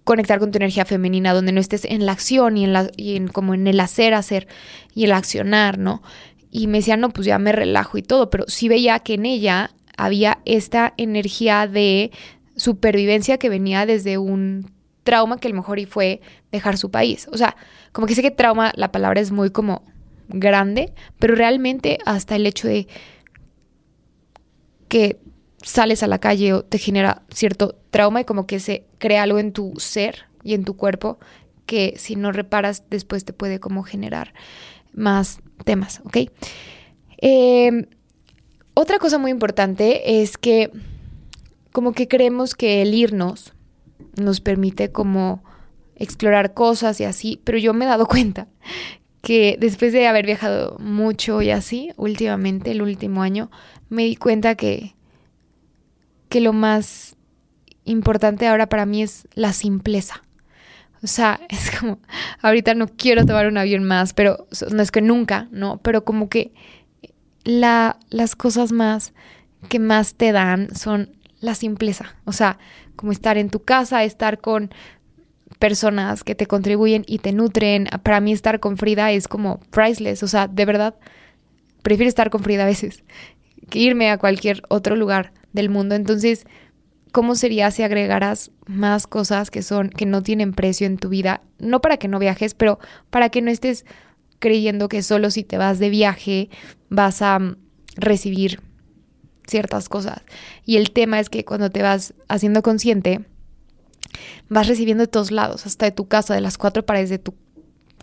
conectar 0.03 0.39
con 0.39 0.51
tu 0.51 0.57
energía 0.57 0.85
femenina 0.85 1.33
donde 1.33 1.51
no 1.51 1.59
estés 1.59 1.85
en 1.85 2.05
la 2.05 2.11
acción 2.11 2.57
y 2.57 2.63
en 2.63 2.73
la 2.73 2.89
y 2.97 3.15
en 3.15 3.27
como 3.27 3.53
en 3.53 3.67
el 3.67 3.79
hacer 3.79 4.13
hacer 4.13 4.47
y 4.93 5.05
el 5.05 5.11
accionar, 5.11 5.77
¿no? 5.77 6.01
Y 6.51 6.67
me 6.67 6.79
decía, 6.79 6.97
"No, 6.97 7.09
pues 7.09 7.25
ya 7.25 7.39
me 7.39 7.51
relajo 7.51 7.97
y 7.97 8.03
todo", 8.03 8.29
pero 8.29 8.45
sí 8.47 8.67
veía 8.67 8.99
que 8.99 9.15
en 9.15 9.25
ella 9.25 9.71
había 9.97 10.39
esta 10.45 10.93
energía 10.97 11.67
de 11.67 12.11
supervivencia 12.55 13.37
que 13.37 13.49
venía 13.49 13.85
desde 13.85 14.17
un 14.17 14.72
trauma 15.03 15.37
que 15.37 15.47
a 15.47 15.51
lo 15.51 15.57
mejor 15.57 15.79
y 15.79 15.85
fue 15.85 16.21
dejar 16.51 16.77
su 16.77 16.91
país. 16.91 17.27
O 17.31 17.37
sea, 17.37 17.55
como 17.91 18.07
que 18.07 18.15
sé 18.15 18.21
que 18.21 18.31
trauma, 18.31 18.71
la 18.75 18.91
palabra 18.91 19.21
es 19.21 19.31
muy 19.31 19.49
como 19.49 19.83
grande, 20.27 20.93
pero 21.19 21.35
realmente 21.35 21.97
hasta 22.05 22.35
el 22.35 22.47
hecho 22.47 22.67
de 22.67 22.87
que 24.87 25.19
sales 25.61 26.03
a 26.03 26.07
la 26.07 26.19
calle 26.19 26.53
o 26.53 26.63
te 26.63 26.77
genera 26.77 27.23
cierto 27.29 27.75
trauma 27.89 28.21
y 28.21 28.25
como 28.25 28.45
que 28.47 28.59
se 28.59 28.85
crea 28.97 29.23
algo 29.23 29.39
en 29.39 29.53
tu 29.53 29.73
ser 29.77 30.25
y 30.43 30.53
en 30.53 30.65
tu 30.65 30.75
cuerpo 30.75 31.19
que 31.65 31.95
si 31.97 32.15
no 32.15 32.31
reparas 32.31 32.83
después 32.89 33.25
te 33.25 33.33
puede 33.33 33.59
como 33.59 33.83
generar 33.83 34.33
más 34.93 35.39
temas, 35.63 36.01
¿ok? 36.05 36.29
Em, 37.17 37.87
otra 38.73 38.99
cosa 38.99 39.17
muy 39.17 39.31
importante 39.31 40.21
es 40.21 40.37
que 40.37 40.71
como 41.71 41.93
que 41.93 42.07
creemos 42.07 42.53
que 42.53 42.81
el 42.81 42.93
irnos 42.93 43.52
nos 44.15 44.41
permite 44.41 44.91
como 44.91 45.43
explorar 45.95 46.53
cosas 46.53 46.99
y 46.99 47.03
así, 47.03 47.41
pero 47.43 47.57
yo 47.57 47.73
me 47.73 47.85
he 47.85 47.87
dado 47.87 48.05
cuenta 48.07 48.47
que 49.21 49.57
después 49.59 49.93
de 49.93 50.07
haber 50.07 50.25
viajado 50.25 50.77
mucho 50.79 51.41
y 51.41 51.49
así, 51.49 51.91
últimamente, 51.95 52.71
el 52.71 52.81
último 52.81 53.21
año, 53.23 53.49
me 53.89 54.03
di 54.03 54.15
cuenta 54.15 54.55
que 54.55 54.95
que 56.33 56.41
lo 56.41 56.51
más 56.51 57.15
importante 57.85 58.47
ahora 58.47 58.67
para 58.67 58.87
mí 58.87 59.03
es 59.03 59.27
la 59.35 59.53
simpleza. 59.53 60.23
O 61.03 61.07
sea, 61.07 61.39
es 61.49 61.69
como, 61.79 61.99
ahorita 62.41 62.73
no 62.73 62.87
quiero 62.87 63.23
tomar 63.23 63.47
un 63.47 63.57
avión 63.59 63.83
más, 63.83 64.13
pero 64.13 64.47
no 64.71 64.81
es 64.81 64.89
que 64.89 65.01
nunca, 65.01 65.47
¿no? 65.51 65.77
Pero 65.83 66.03
como 66.03 66.29
que 66.29 66.51
la, 67.43 67.99
las 68.09 68.35
cosas 68.35 68.71
más 68.71 69.13
que 69.69 69.77
más 69.77 70.15
te 70.15 70.31
dan 70.31 70.75
son 70.75 71.15
la 71.39 71.53
simpleza. 71.53 72.15
O 72.25 72.31
sea, 72.31 72.57
como 72.95 73.11
estar 73.11 73.37
en 73.37 73.49
tu 73.49 73.63
casa, 73.63 74.03
estar 74.03 74.39
con 74.39 74.71
personas 75.59 76.23
que 76.23 76.35
te 76.35 76.45
contribuyen 76.45 77.03
y 77.07 77.19
te 77.19 77.31
nutren. 77.31 77.87
Para 78.03 78.19
mí 78.19 78.31
estar 78.31 78.59
con 78.59 78.77
Frida 78.77 79.11
es 79.11 79.27
como 79.27 79.59
priceless. 79.71 80.23
O 80.23 80.27
sea, 80.27 80.47
de 80.47 80.65
verdad, 80.65 80.95
prefiero 81.81 82.09
estar 82.09 82.29
con 82.29 82.43
Frida 82.43 82.63
a 82.63 82.67
veces 82.67 83.03
que 83.69 83.79
irme 83.79 84.09
a 84.09 84.17
cualquier 84.17 84.63
otro 84.69 84.95
lugar 84.95 85.31
del 85.53 85.69
mundo. 85.69 85.95
Entonces, 85.95 86.45
¿cómo 87.11 87.35
sería 87.35 87.71
si 87.71 87.83
agregaras 87.83 88.51
más 88.67 89.07
cosas 89.07 89.51
que 89.51 89.61
son, 89.61 89.89
que 89.89 90.05
no 90.05 90.21
tienen 90.21 90.53
precio 90.53 90.87
en 90.87 90.97
tu 90.97 91.09
vida? 91.09 91.41
No 91.59 91.81
para 91.81 91.97
que 91.97 92.07
no 92.07 92.19
viajes, 92.19 92.53
pero 92.53 92.79
para 93.09 93.29
que 93.29 93.41
no 93.41 93.51
estés 93.51 93.85
creyendo 94.39 94.89
que 94.89 95.01
solo 95.01 95.31
si 95.31 95.43
te 95.43 95.57
vas 95.57 95.79
de 95.79 95.89
viaje 95.89 96.49
vas 96.89 97.21
a 97.21 97.39
mm, 97.39 97.55
recibir 97.95 98.59
ciertas 99.47 99.89
cosas. 99.89 100.21
Y 100.65 100.77
el 100.77 100.91
tema 100.91 101.19
es 101.19 101.29
que 101.29 101.45
cuando 101.45 101.69
te 101.69 101.81
vas 101.81 102.13
haciendo 102.27 102.61
consciente, 102.61 103.25
vas 104.49 104.67
recibiendo 104.67 105.03
de 105.03 105.07
todos 105.07 105.31
lados, 105.31 105.65
hasta 105.65 105.85
de 105.85 105.91
tu 105.91 106.07
casa, 106.07 106.35
de 106.35 106.41
las 106.41 106.57
cuatro 106.57 106.85
paredes 106.85 107.09
de 107.09 107.19
tu 107.19 107.35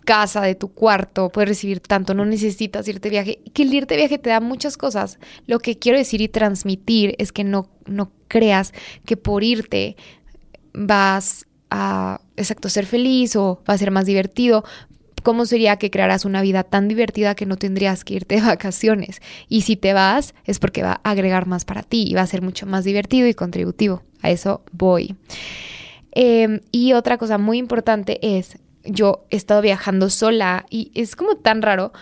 casa, 0.03 0.41
de 0.41 0.55
tu 0.55 0.73
cuarto, 0.73 1.29
puedes 1.29 1.49
recibir 1.49 1.79
tanto, 1.79 2.13
no 2.13 2.25
necesitas 2.25 2.87
irte 2.87 3.09
de 3.09 3.09
viaje. 3.09 3.39
Que 3.53 3.63
el 3.63 3.73
irte 3.73 3.95
viaje 3.95 4.17
te 4.17 4.29
da 4.29 4.39
muchas 4.39 4.77
cosas. 4.77 5.19
Lo 5.45 5.59
que 5.59 5.77
quiero 5.77 5.97
decir 5.97 6.21
y 6.21 6.27
transmitir 6.27 7.15
es 7.17 7.31
que 7.31 7.43
no, 7.43 7.69
no 7.85 8.11
creas 8.27 8.73
que 9.05 9.17
por 9.17 9.43
irte 9.43 9.95
vas 10.73 11.45
a, 11.69 12.21
exacto, 12.35 12.69
ser 12.69 12.85
feliz 12.85 13.35
o 13.35 13.63
va 13.69 13.75
a 13.75 13.77
ser 13.77 13.91
más 13.91 14.05
divertido. 14.05 14.63
¿Cómo 15.23 15.45
sería 15.45 15.77
que 15.77 15.91
crearas 15.91 16.25
una 16.25 16.41
vida 16.41 16.63
tan 16.63 16.87
divertida 16.87 17.35
que 17.35 17.45
no 17.45 17.57
tendrías 17.57 18.03
que 18.03 18.15
irte 18.15 18.35
de 18.35 18.41
vacaciones? 18.41 19.21
Y 19.47 19.61
si 19.61 19.75
te 19.75 19.93
vas, 19.93 20.33
es 20.45 20.59
porque 20.59 20.83
va 20.83 21.01
a 21.03 21.11
agregar 21.11 21.47
más 21.47 21.65
para 21.65 21.83
ti 21.83 22.05
y 22.07 22.13
va 22.13 22.21
a 22.21 22.27
ser 22.27 22.41
mucho 22.41 22.65
más 22.65 22.83
divertido 22.83 23.27
y 23.27 23.33
contributivo. 23.33 24.03
A 24.21 24.29
eso 24.31 24.63
voy. 24.71 25.15
Em, 26.11 26.59
y 26.71 26.93
otra 26.93 27.17
cosa 27.17 27.37
muy 27.37 27.57
importante 27.57 28.37
es 28.37 28.57
yo 28.83 29.25
he 29.29 29.35
estado 29.35 29.61
viajando 29.61 30.09
sola 30.09 30.65
y 30.69 30.91
es 30.95 31.15
como 31.15 31.35
tan 31.35 31.61
raro 31.61 31.93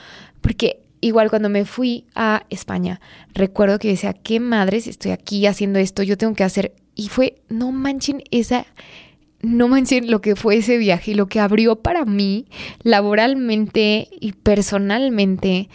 porque 0.41 0.81
igual 1.01 1.29
cuando 1.29 1.49
me 1.49 1.65
fui 1.65 2.05
a 2.15 2.45
España, 2.49 2.99
recuerdo 3.33 3.79
que 3.79 3.89
decía, 3.89 4.13
qué 4.13 4.39
madres, 4.39 4.87
estoy 4.87 5.11
aquí 5.11 5.45
haciendo 5.45 5.79
esto, 5.79 6.03
yo 6.03 6.17
tengo 6.17 6.33
que 6.33 6.43
hacer. 6.43 6.73
Y 6.95 7.07
fue, 7.07 7.41
no 7.47 7.71
manchen 7.71 8.23
esa, 8.31 8.65
no 9.41 9.67
manchen 9.67 10.11
lo 10.11 10.21
que 10.21 10.35
fue 10.35 10.57
ese 10.57 10.77
viaje 10.77 11.11
y 11.11 11.13
lo 11.13 11.27
que 11.27 11.39
abrió 11.39 11.77
para 11.77 12.05
mí 12.05 12.47
laboralmente 12.83 14.07
y 14.19 14.33
personalmente. 14.33 15.69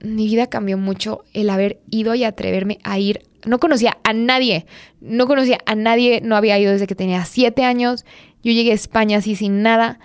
Mi 0.00 0.26
vida 0.26 0.46
cambió 0.46 0.78
mucho 0.78 1.24
el 1.32 1.50
haber 1.50 1.80
ido 1.90 2.14
y 2.14 2.24
atreverme 2.24 2.78
a 2.84 2.98
ir. 2.98 3.22
No 3.44 3.58
conocía 3.58 3.98
a 4.04 4.12
nadie, 4.12 4.66
no 5.00 5.26
conocía 5.26 5.58
a 5.66 5.74
nadie, 5.74 6.20
no 6.22 6.36
había 6.36 6.58
ido 6.58 6.72
desde 6.72 6.86
que 6.86 6.94
tenía 6.94 7.24
siete 7.24 7.64
años. 7.64 8.04
Yo 8.42 8.52
llegué 8.52 8.70
a 8.70 8.74
España 8.74 9.18
así 9.18 9.34
sin 9.34 9.62
nada 9.62 9.98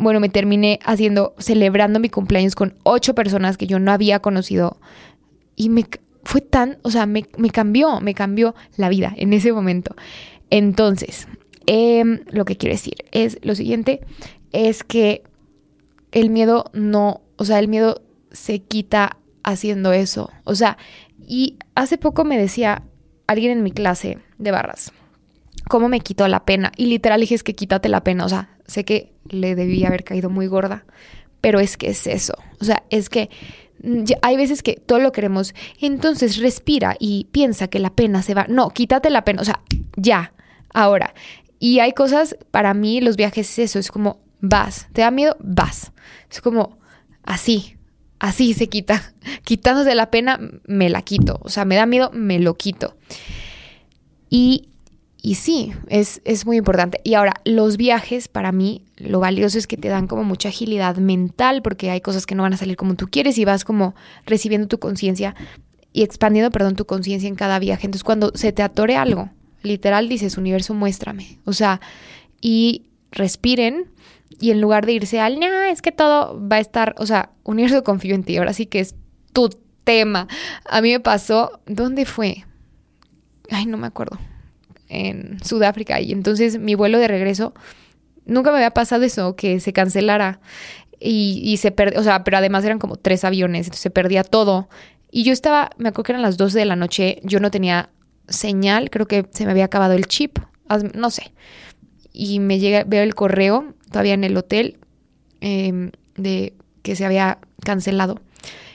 bueno, 0.00 0.18
me 0.18 0.30
terminé 0.30 0.80
haciendo, 0.82 1.34
celebrando 1.38 2.00
mi 2.00 2.08
cumpleaños 2.08 2.54
con 2.54 2.74
ocho 2.84 3.14
personas 3.14 3.58
que 3.58 3.66
yo 3.66 3.78
no 3.78 3.92
había 3.92 4.20
conocido. 4.20 4.80
Y 5.56 5.68
me 5.68 5.84
fue 6.24 6.40
tan, 6.40 6.78
o 6.82 6.90
sea, 6.90 7.04
me, 7.04 7.22
cambió, 7.52 8.00
me 8.00 8.14
cambió 8.14 8.54
la 8.76 8.88
vida 8.88 9.12
en 9.16 9.34
ese 9.34 9.52
momento. 9.52 9.94
Entonces, 10.48 11.28
em, 11.72 12.24
lo 12.32 12.44
que 12.44 12.56
quiero 12.56 12.74
decir 12.74 13.04
es 13.12 13.38
lo 13.42 13.54
siguiente, 13.54 14.00
es 14.50 14.82
que 14.82 15.22
el 16.10 16.28
miedo 16.30 16.64
no, 16.72 17.20
o 17.36 17.44
sea, 17.44 17.60
el 17.60 17.68
miedo 17.68 18.02
se 18.32 18.58
quita 18.58 19.18
haciendo 19.44 19.92
eso. 19.92 20.30
O 20.42 20.56
sea, 20.56 20.78
y 21.28 21.58
hace 21.76 21.96
poco 21.96 22.24
me 22.24 22.36
decía 22.36 22.82
alguien 23.28 23.52
en 23.52 23.62
mi 23.62 23.70
clase 23.70 24.18
de 24.38 24.50
barras, 24.50 24.92
¿cómo 25.68 25.88
me 25.88 26.00
quitó 26.00 26.26
la 26.26 26.44
pena? 26.44 26.72
Y 26.76 26.86
literal 26.86 27.20
dije, 27.20 27.36
es 27.36 27.44
que 27.44 27.54
quítate 27.54 27.88
la 27.88 28.02
pena, 28.02 28.24
o 28.24 28.28
sea, 28.28 28.58
sé 28.66 28.84
que 28.84 29.12
le 29.28 29.54
debía 29.54 29.86
haber 29.86 30.02
caído 30.02 30.28
muy 30.28 30.48
gorda, 30.48 30.84
pero 31.40 31.60
es 31.60 31.76
que 31.76 31.90
es 31.90 32.08
eso, 32.08 32.34
o 32.60 32.64
sea, 32.64 32.82
es 32.90 33.08
que 33.08 33.30
hay 34.22 34.36
veces 34.36 34.64
que 34.64 34.74
todo 34.74 34.98
lo 34.98 35.12
queremos, 35.12 35.54
entonces 35.80 36.38
respira 36.38 36.96
y 36.98 37.28
piensa 37.30 37.68
que 37.68 37.78
la 37.78 37.90
pena 37.90 38.22
se 38.22 38.34
va, 38.34 38.46
no, 38.48 38.70
quítate 38.70 39.08
la 39.08 39.24
pena, 39.24 39.40
o 39.40 39.44
sea, 39.44 39.62
ya, 39.96 40.32
ahora. 40.74 41.14
Y 41.60 41.78
hay 41.78 41.92
cosas, 41.92 42.36
para 42.50 42.74
mí 42.74 43.00
los 43.00 43.16
viajes 43.16 43.50
es 43.50 43.58
eso, 43.70 43.78
es 43.78 43.92
como 43.92 44.20
vas, 44.40 44.88
te 44.92 45.02
da 45.02 45.12
miedo, 45.12 45.36
vas, 45.38 45.92
es 46.28 46.40
como 46.40 46.78
así, 47.22 47.76
así 48.18 48.54
se 48.54 48.68
quita, 48.68 49.12
quitándose 49.44 49.94
la 49.94 50.10
pena, 50.10 50.40
me 50.66 50.88
la 50.88 51.02
quito, 51.02 51.38
o 51.42 51.50
sea, 51.50 51.64
me 51.64 51.76
da 51.76 51.86
miedo, 51.86 52.10
me 52.12 52.40
lo 52.40 52.54
quito. 52.54 52.96
Y 54.30 54.70
y 55.22 55.34
sí, 55.34 55.72
es, 55.88 56.22
es, 56.24 56.46
muy 56.46 56.56
importante. 56.56 57.00
Y 57.04 57.14
ahora, 57.14 57.34
los 57.44 57.76
viajes, 57.76 58.28
para 58.28 58.52
mí, 58.52 58.86
lo 58.96 59.20
valioso 59.20 59.58
es 59.58 59.66
que 59.66 59.76
te 59.76 59.88
dan 59.88 60.06
como 60.06 60.24
mucha 60.24 60.48
agilidad 60.48 60.96
mental, 60.96 61.60
porque 61.62 61.90
hay 61.90 62.00
cosas 62.00 62.24
que 62.24 62.34
no 62.34 62.42
van 62.42 62.54
a 62.54 62.56
salir 62.56 62.76
como 62.76 62.94
tú 62.94 63.08
quieres 63.10 63.36
y 63.36 63.44
vas 63.44 63.64
como 63.64 63.94
recibiendo 64.24 64.66
tu 64.66 64.78
conciencia 64.78 65.34
y 65.92 66.04
expandiendo, 66.04 66.50
perdón, 66.50 66.74
tu 66.74 66.86
conciencia 66.86 67.28
en 67.28 67.34
cada 67.34 67.58
viaje. 67.58 67.86
Entonces, 67.86 68.04
cuando 68.04 68.32
se 68.34 68.52
te 68.52 68.62
atore 68.62 68.96
algo, 68.96 69.28
literal 69.62 70.08
dices, 70.08 70.36
universo, 70.36 70.74
muéstrame. 70.74 71.38
O 71.44 71.52
sea, 71.52 71.80
y 72.40 72.86
respiren 73.10 73.90
y 74.38 74.50
en 74.50 74.60
lugar 74.60 74.86
de 74.86 74.92
irse 74.92 75.20
al, 75.20 75.38
no, 75.38 75.62
es 75.64 75.82
que 75.82 75.92
todo 75.92 76.40
va 76.48 76.56
a 76.56 76.60
estar, 76.60 76.94
o 76.98 77.06
sea, 77.06 77.30
universo 77.44 77.84
confío 77.84 78.14
en 78.14 78.24
ti, 78.24 78.36
ahora 78.36 78.52
sí 78.52 78.66
que 78.66 78.80
es 78.80 78.94
tu 79.32 79.50
tema. 79.84 80.28
A 80.68 80.80
mí 80.80 80.92
me 80.92 81.00
pasó, 81.00 81.60
¿dónde 81.66 82.06
fue? 82.06 82.44
Ay, 83.50 83.66
no 83.66 83.76
me 83.76 83.86
acuerdo 83.86 84.18
en 84.88 85.38
Sudáfrica 85.44 86.00
y 86.00 86.12
entonces 86.12 86.58
mi 86.58 86.74
vuelo 86.74 86.98
de 86.98 87.06
regreso 87.08 87.54
nunca 88.26 88.50
me 88.50 88.58
había 88.58 88.70
pasado 88.70 89.04
eso, 89.04 89.36
que 89.36 89.60
se 89.60 89.72
cancelara 89.72 90.40
y, 90.98 91.56
se 91.56 91.70
perdió, 91.70 91.98
o 91.98 92.02
sea, 92.02 92.24
pero 92.24 92.36
además 92.36 92.64
eran 92.64 92.78
como 92.78 92.96
tres 92.96 93.24
aviones, 93.24 93.66
entonces 93.66 93.82
se 93.82 93.90
perdía 93.90 94.22
todo. 94.22 94.68
Y 95.10 95.24
yo 95.24 95.32
estaba, 95.32 95.70
me 95.78 95.88
acuerdo 95.88 96.04
que 96.04 96.12
eran 96.12 96.22
las 96.22 96.36
12 96.36 96.58
de 96.58 96.64
la 96.66 96.76
noche, 96.76 97.20
yo 97.24 97.40
no 97.40 97.50
tenía 97.50 97.88
señal, 98.30 98.88
creo 98.90 99.06
que 99.06 99.26
se 99.30 99.44
me 99.44 99.50
había 99.50 99.66
acabado 99.66 99.94
el 99.94 100.06
chip, 100.06 100.38
no 100.94 101.10
sé. 101.10 101.32
Y 102.12 102.38
me 102.40 102.58
llega, 102.58 102.84
veo 102.84 103.02
el 103.02 103.14
correo 103.14 103.74
todavía 103.90 104.14
en 104.14 104.24
el 104.24 104.36
hotel 104.36 104.78
em, 105.40 105.90
de 106.16 106.54
que 106.82 106.96
se 106.96 107.04
había 107.04 107.38
cancelado. 107.64 108.20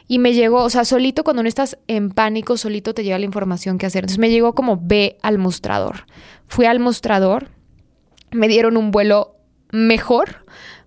Y 0.07 0.19
me 0.19 0.33
llegó, 0.33 0.63
o 0.63 0.69
sea, 0.69 0.85
solito 0.85 1.23
cuando 1.23 1.41
no 1.41 1.49
estás 1.49 1.79
en 1.87 2.11
pánico, 2.11 2.57
solito 2.57 2.93
te 2.93 3.03
llega 3.03 3.17
la 3.17 3.25
información 3.25 3.77
que 3.77 3.87
hacer. 3.87 4.03
Entonces 4.03 4.19
me 4.19 4.29
llegó 4.29 4.53
como 4.53 4.79
ve 4.79 5.17
al 5.23 5.39
mostrador. 5.39 6.05
Fui 6.47 6.65
al 6.65 6.79
mostrador, 6.79 7.49
me 8.31 8.47
dieron 8.47 8.77
un 8.77 8.91
vuelo 8.91 9.35
mejor, 9.71 10.45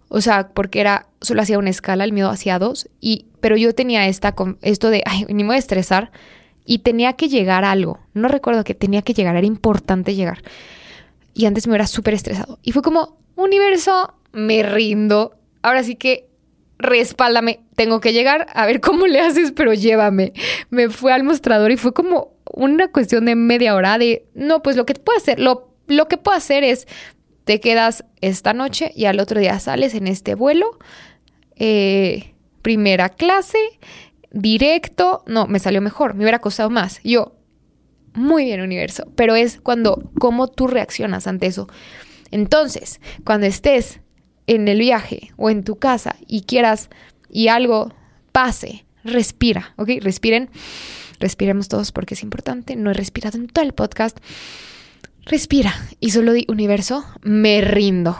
o 0.09 0.21
sea, 0.21 0.49
porque 0.49 0.81
era, 0.81 1.09
solo 1.21 1.43
hacía 1.43 1.59
una 1.59 1.71
escala, 1.71 2.05
el 2.05 2.13
miedo 2.13 2.31
hacía 2.31 2.59
dos, 2.59 2.89
y, 3.01 3.27
pero 3.41 3.57
yo 3.57 3.75
tenía 3.75 4.07
esta, 4.07 4.35
esto 4.63 4.91
de, 4.91 5.03
ay, 5.05 5.27
ni 5.29 5.43
me 5.43 5.49
voy 5.49 5.57
a 5.57 5.59
estresar, 5.59 6.13
y 6.69 6.81
tenía 6.81 7.15
que 7.15 7.31
llegar 7.31 7.65
algo. 7.65 7.99
No 8.13 8.29
recuerdo 8.29 8.63
que 8.63 8.75
tenía 8.75 9.01
que 9.01 9.15
llegar, 9.15 9.35
era 9.35 9.47
importante 9.47 10.15
llegar. 10.15 10.43
Y 11.33 11.47
antes 11.47 11.67
me 11.67 11.75
era 11.75 11.87
súper 11.87 12.13
estresado. 12.13 12.59
Y 12.63 12.73
fue 12.73 12.83
como, 12.83 13.17
universo, 13.37 14.13
me 14.33 14.63
rindo. 14.63 15.35
Ahora 15.63 15.83
sí 15.83 15.97
que 15.97 16.29
respáldame, 16.79 17.61
tengo 17.75 18.01
que 18.01 18.13
llegar, 18.13 18.49
a 18.53 18.67
ver 18.67 18.83
cómo 18.83 19.07
le 19.07 19.19
haces, 19.19 19.53
pero 19.53 19.73
llévame. 19.73 20.35
Me 20.69 20.91
fue 20.91 21.15
al 21.15 21.25
mostrador 21.25 21.71
y 21.71 21.79
fue 21.79 21.95
como 21.95 22.35
una 22.53 22.89
cuestión 22.89 23.25
de 23.25 23.35
media 23.35 23.75
hora 23.75 23.97
de, 23.97 24.27
no, 24.35 24.63
pues 24.63 24.77
lo 24.77 24.85
que 24.85 24.93
puedo 24.93 25.17
hacer, 25.17 25.41
lo, 25.41 25.71
lo 25.87 26.07
que 26.07 26.19
puedo 26.19 26.37
hacer 26.37 26.65
es, 26.65 26.87
te 27.45 27.61
quedas 27.61 28.05
esta 28.21 28.53
noche 28.53 28.93
y 28.95 29.07
al 29.07 29.21
otro 29.21 29.41
día 29.41 29.59
sales 29.59 29.95
en 29.95 30.07
este 30.07 30.35
vuelo, 30.35 30.79
eh, 31.57 32.35
primera 32.61 33.09
clase, 33.09 33.59
directo, 34.31 35.23
no, 35.27 35.47
me 35.47 35.59
salió 35.59 35.81
mejor, 35.81 36.15
me 36.15 36.25
hubiera 36.25 36.41
costado 36.41 36.71
más. 36.71 37.01
Yo, 37.05 37.37
muy 38.15 38.45
bien 38.45 38.61
universo, 38.61 39.11
pero 39.15 39.37
es 39.37 39.61
cuando, 39.61 40.11
cómo 40.19 40.49
tú 40.49 40.67
reaccionas 40.67 41.27
ante 41.27 41.47
eso. 41.47 41.69
Entonces, 42.31 43.01
cuando 43.25 43.47
estés 43.47 44.01
en 44.47 44.69
el 44.69 44.79
viaje 44.79 45.31
o 45.37 45.51
en 45.51 45.65
tu 45.65 45.77
casa 45.77 46.17
y 46.27 46.43
quieras 46.43 46.91
y 47.31 47.49
algo 47.49 47.95
pase, 48.33 48.87
respira, 49.05 49.75
¿ok? 49.77 49.91
Respiren, 50.01 50.51
respiremos 51.21 51.69
todos 51.69 51.93
porque 51.93 52.15
es 52.15 52.23
importante. 52.23 52.77
No 52.77 52.91
he 52.91 52.95
respirado 52.95 53.39
en 53.39 53.49
todo 53.49 53.65
el 53.65 53.73
podcast. 53.73 54.19
Respira 55.25 55.75
y 56.01 56.11
solo 56.11 56.33
di 56.33 56.47
universo, 56.49 57.05
me 57.23 57.61
rindo. 57.61 58.17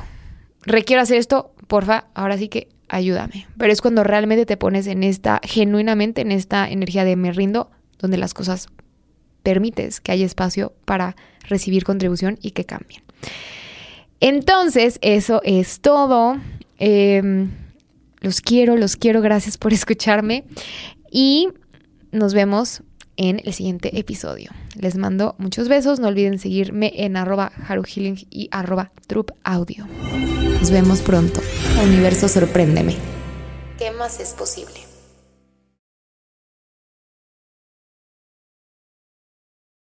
Requiero 0.63 1.03
hacer 1.03 1.17
esto, 1.17 1.55
porfa, 1.67 2.09
ahora 2.15 2.37
sí 2.37 2.49
que 2.49 2.69
ayúdame. 2.89 3.47
Pero 3.57 3.73
es 3.73 3.81
cuando 3.81 4.05
realmente 4.05 4.47
te 4.47 4.57
pones 4.57 4.87
en 4.87 5.05
esta, 5.05 5.41
genuinamente 5.43 6.21
en 6.21 6.33
esta 6.33 6.69
energía 6.69 7.05
de 7.05 7.17
me 7.17 7.33
rindo, 7.33 7.71
donde 7.99 8.17
las 8.17 8.35
cosas 8.35 8.69
permites 9.43 10.01
que 10.01 10.13
haya 10.13 10.27
espacio 10.27 10.73
para 10.85 11.17
recibir 11.49 11.85
contribución 11.85 12.39
y 12.43 12.53
que 12.53 12.65
cambien. 12.65 13.03
Entonces, 14.21 14.99
eso 15.03 15.41
es 15.45 15.81
todo. 15.81 16.37
Em, 16.79 17.51
los 18.21 18.41
quiero, 18.41 18.77
los 18.77 18.97
quiero, 18.97 19.21
gracias 19.21 19.59
por 19.59 19.73
escucharme 19.73 20.45
y 21.11 21.49
nos 22.13 22.35
vemos 22.35 22.83
en 23.19 23.43
el 23.45 23.53
siguiente 23.53 23.99
episodio. 23.99 24.51
Les 24.81 24.97
mando 24.97 25.35
muchos 25.37 25.69
besos, 25.69 26.01
no 26.01 26.09
olviden 26.09 26.39
seguirme 26.39 26.93
en 26.97 27.19
arroba 27.19 27.53
haruhealing 27.69 28.27
y 28.31 28.49
arroba 28.51 28.93
Audio. 29.45 29.87
Nos 30.61 30.71
vemos 30.71 31.03
pronto. 31.03 31.41
Universo, 31.83 32.29
sorpréndeme. 32.29 32.97
¿Qué 33.79 33.91
más 33.91 34.21
es 34.21 34.31
posible? 34.31 34.88